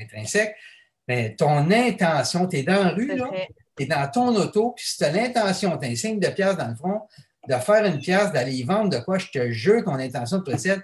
[0.00, 0.56] intrinsèques,
[1.06, 3.30] mais ton intention, tu es dans la rue, là,
[3.76, 6.28] tu es dans ton auto, puis si tu as l'intention, tu as un signe de
[6.28, 7.02] pièce dans le front,
[7.48, 10.42] de faire une pièce, d'aller y vendre de quoi, je te jure ton intention de
[10.42, 10.82] précède.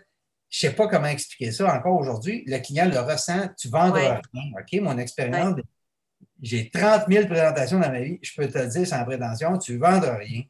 [0.50, 2.42] Je ne sais pas comment expliquer ça encore aujourd'hui.
[2.46, 4.20] Le client le ressent, tu vends rien.
[4.34, 5.54] OK, mon expérience,
[6.40, 9.74] j'ai 30 000 présentations dans ma vie, je peux te le dire sans prétention, tu
[9.74, 10.42] ne vends rien.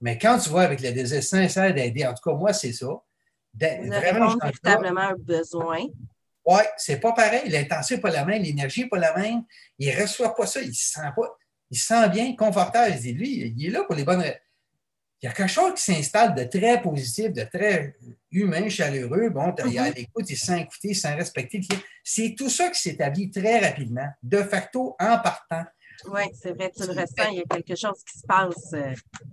[0.00, 2.86] Mais quand tu vois avec le désir sincère d'aider, en tout cas, moi, c'est ça.
[3.54, 5.80] Vraiment, véritablement un besoin.
[6.46, 7.48] Oui, c'est pas pareil.
[7.48, 9.44] L'intention n'est pas la même, l'énergie n'est pas la même.
[9.78, 11.38] Il ne reçoit pas ça, il ne se sent pas.
[11.70, 12.92] Il se sent bien, confortable.
[12.94, 14.34] Il dit, lui, il est là pour les bonnes raisons
[15.24, 17.96] il y a quelque chose qui s'installe de très positif, de très
[18.30, 19.30] humain, chaleureux.
[19.30, 21.62] Bon, il y a l'écoute, il se sent écouté, il se sent respecté.
[22.04, 25.64] C'est tout ça qui s'établit très rapidement, de facto, en partant.
[26.08, 28.74] Oui, c'est vrai, tu le ressens, il y a quelque chose qui se passe.
[28.74, 28.92] Euh.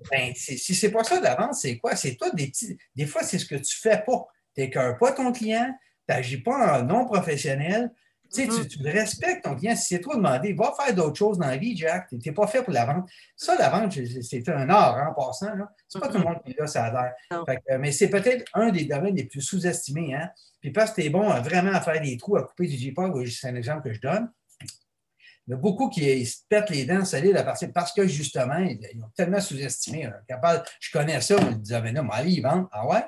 [0.10, 1.98] Ben, si c'est pas ça d'avance, c'est quoi?
[1.98, 2.78] C'est toi des petits.
[2.96, 4.28] Des fois, c'est ce que tu fais pas.
[4.56, 5.76] Tu n'écœures pas ton client,
[6.08, 7.92] tu n'agis pas en non professionnel,
[8.34, 8.68] tu, sais, mm-hmm.
[8.68, 9.76] tu, respectes ton client.
[9.76, 12.08] Si c'est toi demander, va faire d'autres choses dans la vie, Jack.
[12.10, 13.10] Tu n'es pas fait pour la vente.
[13.36, 15.52] Ça, la vente, c'est un art hein, en passant.
[15.88, 17.80] Ce n'est pas tout le monde qui est là, ça a l'air.
[17.80, 20.16] Mais c'est peut-être un des domaines les plus sous-estimés.
[20.16, 20.30] Hein?
[20.62, 23.26] Puis parce que tu es bon vraiment à faire des trous, à couper du J-Pog,
[23.28, 24.32] c'est un exemple que je donne.
[25.48, 28.60] Il y a beaucoup qui se pètent les dents solides à partir parce que justement,
[28.60, 30.10] ils ont tellement sous-estimé.
[30.80, 32.68] Je connais ça, on me disait, mais non, allez, ils vendent.
[32.72, 33.04] Ah ouais?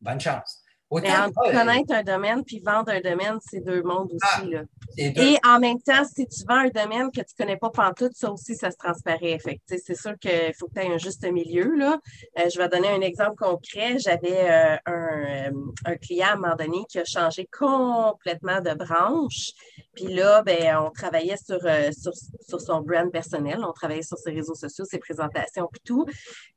[0.00, 0.62] Bonne chance.
[0.90, 4.20] Autant connaître un domaine puis vendre un domaine, c'est deux mondes aussi.
[4.22, 4.62] Ah, là.
[4.96, 8.12] Et en même temps, si tu vends un domaine que tu ne connais pas pantoute,
[8.14, 9.38] ça aussi, ça se transparaît.
[9.66, 11.76] c'est sûr qu'il faut que tu aies un juste milieu.
[11.76, 11.98] Là.
[12.38, 13.98] Euh, je vais donner un exemple concret.
[13.98, 15.52] J'avais euh, un,
[15.84, 19.52] un, client à un moment donné qui a changé complètement de branche.
[19.98, 24.16] Puis là, ben, on travaillait sur, euh, sur, sur, son brand personnel, on travaillait sur
[24.16, 26.06] ses réseaux sociaux, ses présentations, puis tout.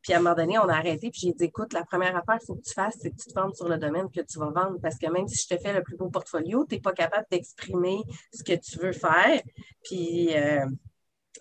[0.04, 2.38] Puis à un moment donné, on a arrêté, puis j'ai dit, écoute, la première affaire
[2.38, 4.38] qu'il faut que tu fasses, c'est que tu te vendes sur le domaine que tu
[4.38, 6.82] vas vendre, parce que même si je te fais le plus beau portfolio, tu n'es
[6.82, 9.42] pas capable d'exprimer ce que tu veux faire.
[9.86, 10.64] Puis euh,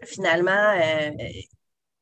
[0.04, 1.10] finalement, euh,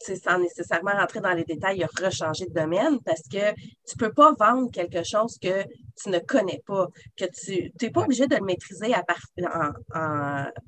[0.00, 3.98] sans nécessairement rentrer dans les détails, il a rechangé de domaine parce que tu ne
[3.98, 5.64] peux pas vendre quelque chose que
[6.00, 8.94] tu ne connais pas, que tu n'es pas obligé de le maîtriser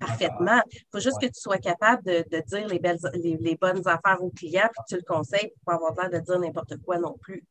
[0.01, 0.61] parfaitement.
[0.73, 4.31] Il faut juste que tu sois capable de, dire les, belles, les, bonnes affaires au
[4.31, 7.17] client puis que tu le conseilles pour pas avoir l'air de dire n'importe quoi non
[7.21, 7.45] plus.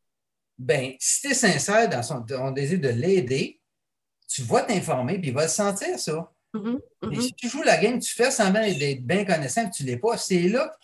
[0.57, 3.61] Bien, si tu es sincère dans son, ton désir de l'aider,
[4.27, 6.31] tu vas t'informer puis il va le sentir, ça.
[6.53, 7.21] Mm-hmm, Mais mm-hmm.
[7.21, 9.97] si tu joues la game, tu fais semblant d'être bien connaissant et tu ne l'es
[9.97, 10.75] pas, c'est là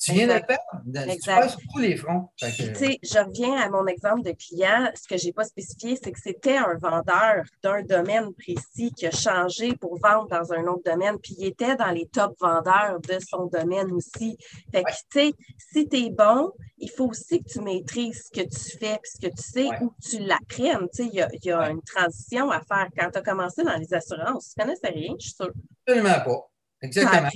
[0.00, 1.12] tu viens de perdre.
[1.12, 2.30] Tu passes sur tous les fronts.
[2.36, 4.90] Tu sais, je reviens à mon exemple de client.
[4.94, 9.06] Ce que je n'ai pas spécifié, c'est que c'était un vendeur d'un domaine précis qui
[9.06, 11.18] a changé pour vendre dans un autre domaine.
[11.18, 14.38] Puis il était dans les top vendeurs de son domaine aussi.
[14.72, 18.40] Fait que, tu sais, si tu es bon, il faut aussi que tu maîtrises ce
[18.40, 20.88] que tu fais, puis ce que tu sais, ou que tu l'apprennes.
[20.94, 22.88] Tu sais, il y a, une transition à faire.
[22.98, 25.52] Quand tu as commencé dans les assurances, tu ne connaissais rien, je suis sûre.
[25.86, 26.50] Absolument pas.
[26.80, 27.28] Exactement.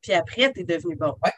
[0.00, 1.14] Puis, après, tu es devenu bon.
[1.24, 1.32] Ouais.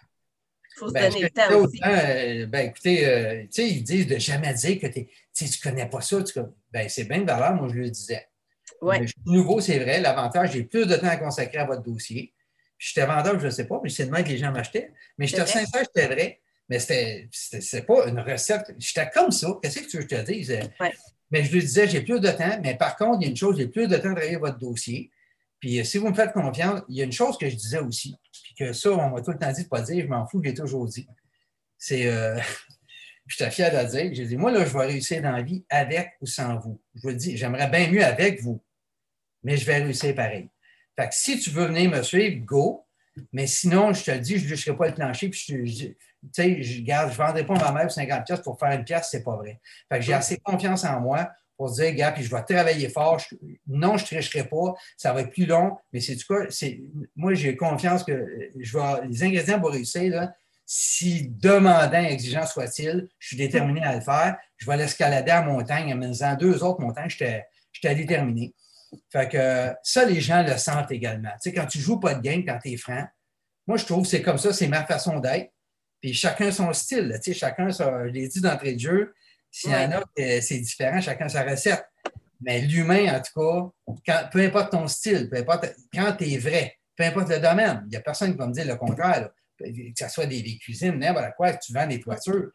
[0.76, 1.80] Il faut se ben, donner le temps aussi.
[1.84, 5.04] Euh, ben, écoutez, euh, tu sais, ils disent de jamais dire que tu
[5.44, 6.18] ne connais pas ça.
[6.72, 8.26] ben, c'est bien de valeur, moi, je le disais.
[8.80, 9.02] Ouais.
[9.02, 10.00] Je suis nouveau, c'est vrai.
[10.00, 12.34] L'avantage, j'ai plus de temps à consacrer à votre dossier.
[12.76, 14.92] J'étais vendeur, je ne sais pas, mais c'est de même que les gens m'achetaient.
[15.16, 16.40] Mais j'étais sincère, j'étais vrai.
[16.68, 18.74] Mais c'était pas une recette.
[18.78, 19.58] J'étais comme ça.
[19.62, 20.50] Qu'est-ce que tu veux que je te dise?
[20.80, 20.92] Ouais.
[21.30, 22.58] Mais je lui disais, j'ai plus de temps.
[22.62, 24.58] Mais par contre, il y a une chose, j'ai plus de temps de travailler votre
[24.58, 25.10] dossier.
[25.60, 27.78] Puis euh, si vous me faites confiance, il y a une chose que je disais
[27.78, 28.16] aussi
[28.58, 30.40] que ça, on m'a tout le temps dit de ne pas dire, je m'en fous,
[30.42, 31.06] j'ai toujours dit.
[31.78, 32.38] C'est, euh,
[33.26, 34.14] j'étais fier de le dire.
[34.14, 36.80] J'ai dit, moi, là, je vais réussir dans la vie avec ou sans vous.
[36.94, 38.62] Je vous le dis, j'aimerais bien mieux avec vous,
[39.42, 40.48] mais je vais réussir pareil.
[40.96, 42.86] Fait que si tu veux venir me suivre, go.
[43.32, 45.96] Mais sinon, je te le dis, je ne lâcherai pas le plancher, puis je, tu
[46.32, 48.84] sais, je garde, je ne vendrai pas ma mère pour 50 pièces pour faire une
[48.84, 49.60] pièce, c'est pas vrai.
[49.88, 52.88] Fait que j'ai assez confiance en moi pour se dire, gars, puis je vais travailler
[52.88, 53.20] fort.
[53.66, 54.74] non, je ne tricherai pas.
[54.96, 56.46] Ça va être plus long, mais c'est du cas,
[57.16, 60.34] moi, j'ai confiance que les ingrédients pour réussir, là,
[60.66, 64.36] si demandant, exigeant soit-il, je suis déterminé à le faire.
[64.56, 68.54] Je vais l'escalader en montagne en me disant deux autres montagnes, j'étais déterminé.
[69.10, 71.30] Fait que ça, les gens le sentent également.
[71.42, 73.04] Tu sais, quand tu joues pas de game, quand tu es franc,
[73.66, 75.50] moi, je trouve que c'est comme ça, c'est ma façon d'être.
[76.00, 77.18] Puis chacun son style.
[77.22, 79.14] Tu sais, chacun, je l'ai dit d'entrée de jeu,
[79.54, 80.02] s'il y en a,
[80.40, 81.84] c'est différent, chacun sa recette.
[82.40, 86.76] Mais l'humain, en tout cas, peu importe ton style, peu importe quand tu es vrai,
[86.96, 89.30] peu importe le domaine, il n'y a personne qui va me dire le contraire.
[89.56, 92.50] Que ce soit des, cuisines, n'importe quoi, que tu vends des toitures.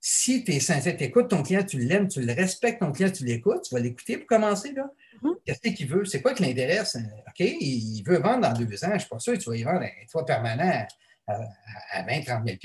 [0.00, 3.10] Si tu es sincère, tu écoutes ton client, tu l'aimes, tu le respectes, ton client,
[3.10, 4.70] tu l'écoutes, tu vas l'écouter pour commencer.
[4.70, 4.88] là.
[5.20, 5.34] Mm-hmm.
[5.44, 6.04] Qu'est-ce qu'il veut?
[6.04, 6.96] C'est quoi qui l'intéresse?
[7.26, 9.56] OK, il veut vendre dans deux ans, je ne suis pas sûr que tu vas
[9.56, 10.86] y vendre un toit permanent
[11.28, 12.58] à, 20, 30 000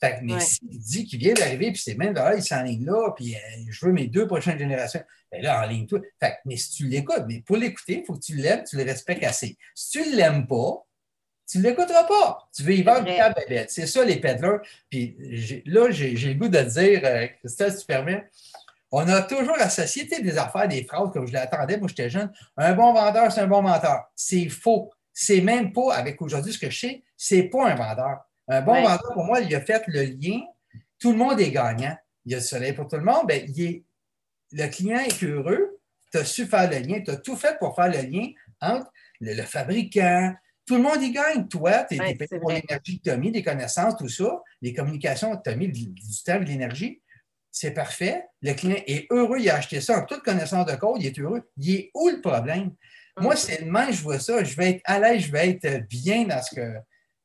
[0.00, 3.34] fait Mais s'il dit qu'il vient d'arriver, puis c'est même là, il s'enligne là, puis
[3.34, 6.00] euh, je veux mes deux prochaines générations, bien là, en ligne tout.
[6.20, 8.84] Fait mais si tu l'écoutes, mais pour l'écouter, il faut que tu l'aimes, tu le
[8.84, 9.56] respectes assez.
[9.74, 10.84] Si tu ne l'aimes pas,
[11.48, 12.48] tu ne l'écouteras pas.
[12.54, 13.70] Tu veux y vendre ta babette.
[13.70, 14.58] C'est ça, les peddlers.
[14.88, 15.16] Puis
[15.66, 18.24] là, j'ai le goût de dire, euh, Christelle, si tu permets,
[18.90, 22.30] on a toujours la société des affaires, des phrases, comme je l'attendais, moi j'étais jeune.
[22.56, 24.04] Un bon vendeur, c'est un bon menteur.
[24.14, 24.92] C'est faux.
[25.14, 28.20] C'est même pas, avec aujourd'hui ce que je sais, c'est pas un vendeur.
[28.48, 30.40] Un bon vendeur, pour moi, il a fait le lien.
[30.98, 31.96] Tout le monde est gagnant.
[32.24, 33.26] Il y a le soleil pour tout le monde.
[33.26, 33.80] Bien,
[34.52, 35.80] le client est heureux.
[36.12, 37.00] Tu as su faire le lien.
[37.02, 38.28] Tu as tout fait pour faire le lien
[38.60, 40.34] entre le, fabricant.
[40.66, 41.48] Tout le monde y gagne.
[41.48, 44.72] Toi, tu es, payé pour l'énergie que tu as mis, des connaissances, tout ça, les
[44.72, 45.92] communications, tu as mis du,
[46.24, 47.02] temps, de l'énergie.
[47.50, 48.24] C'est parfait.
[48.40, 49.38] Le client est heureux.
[49.38, 50.96] Il a acheté ça en toute connaissance de code.
[51.00, 51.50] Il est heureux.
[51.56, 52.74] Il est où le problème?
[53.18, 54.42] Moi, c'est le même, je vois ça.
[54.42, 56.80] Je vais être à l'aise, je vais être bien dans ce que, tu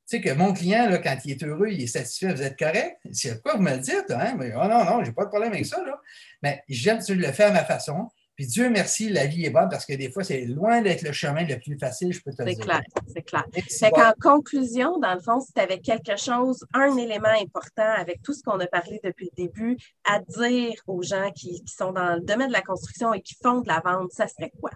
[0.05, 2.97] sais, que mon client, là, quand il est heureux, il est satisfait, vous êtes correct.
[3.11, 4.11] C'est quoi vous me le dites?
[4.11, 4.35] Hein?
[4.37, 5.83] Mais, oh non, non, j'ai pas de problème avec ça.
[5.83, 5.99] Là.
[6.43, 8.09] Mais j'aime le faire à ma façon.
[8.35, 11.11] Puis Dieu merci, la vie est bonne parce que des fois, c'est loin d'être le
[11.11, 12.81] chemin le plus facile, je peux te le dire.
[13.07, 14.13] C'est clair, c'est clair.
[14.21, 18.33] Qu'en conclusion, dans le fond, si tu avais quelque chose, un élément important avec tout
[18.33, 19.77] ce qu'on a parlé depuis le début,
[20.07, 23.35] à dire aux gens qui, qui sont dans le domaine de la construction et qui
[23.41, 24.69] font de la vente, ça serait quoi?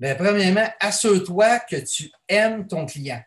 [0.00, 3.22] Bien, premièrement, assure-toi que tu aimes ton client.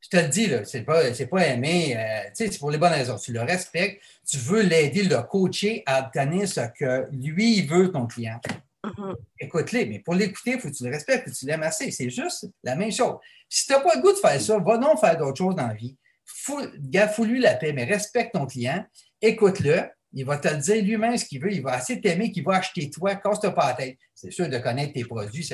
[0.00, 3.16] Je te le dis, ce n'est pas, pas aimé, euh, c'est pour les bonnes raisons.
[3.16, 8.06] Tu le respectes, tu veux l'aider, le coacher à obtenir ce que lui, veut, ton
[8.06, 8.40] client.
[8.82, 9.14] Mm-hmm.
[9.38, 11.62] Écoute-les, mais pour l'écouter, il faut que tu le respectes, il faut que tu l'aimes
[11.62, 11.90] assez.
[11.92, 13.18] C'est juste la même chose.
[13.48, 15.68] Si tu n'as pas le goût de faire ça, va donc faire d'autres choses dans
[15.68, 15.96] la vie.
[16.26, 18.84] Fous-lui la paix, mais respecte ton client,
[19.22, 19.84] écoute-le,
[20.14, 22.56] il va te le dire lui-même ce qu'il veut, il va assez t'aimer qu'il va
[22.56, 23.98] acheter toi, casse-toi pas la tête.
[24.14, 25.46] C'est sûr de connaître tes produits,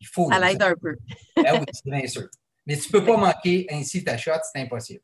[0.00, 0.30] il faut.
[0.30, 0.96] Ça l'aide un peu.
[1.46, 2.28] ah oui, c'est bien sûr.
[2.66, 5.02] Mais tu ne peux pas manquer ainsi ta shot, c'est impossible.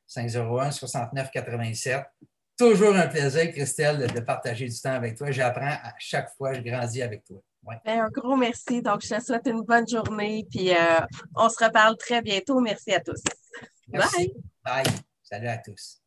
[0.08, 2.04] 501-6987.
[2.58, 5.30] Toujours un plaisir, Christelle, de partager du temps avec toi.
[5.30, 7.38] J'apprends à chaque fois, je grandis avec toi.
[7.62, 8.82] Ben, un gros merci.
[8.82, 10.46] Donc, je te souhaite une bonne journée.
[10.50, 11.00] Puis, euh,
[11.36, 12.60] on se reparle très bientôt.
[12.60, 13.22] Merci à tous.
[13.88, 14.34] Bye.
[14.64, 14.84] Bye.
[15.22, 16.01] Salut à tous.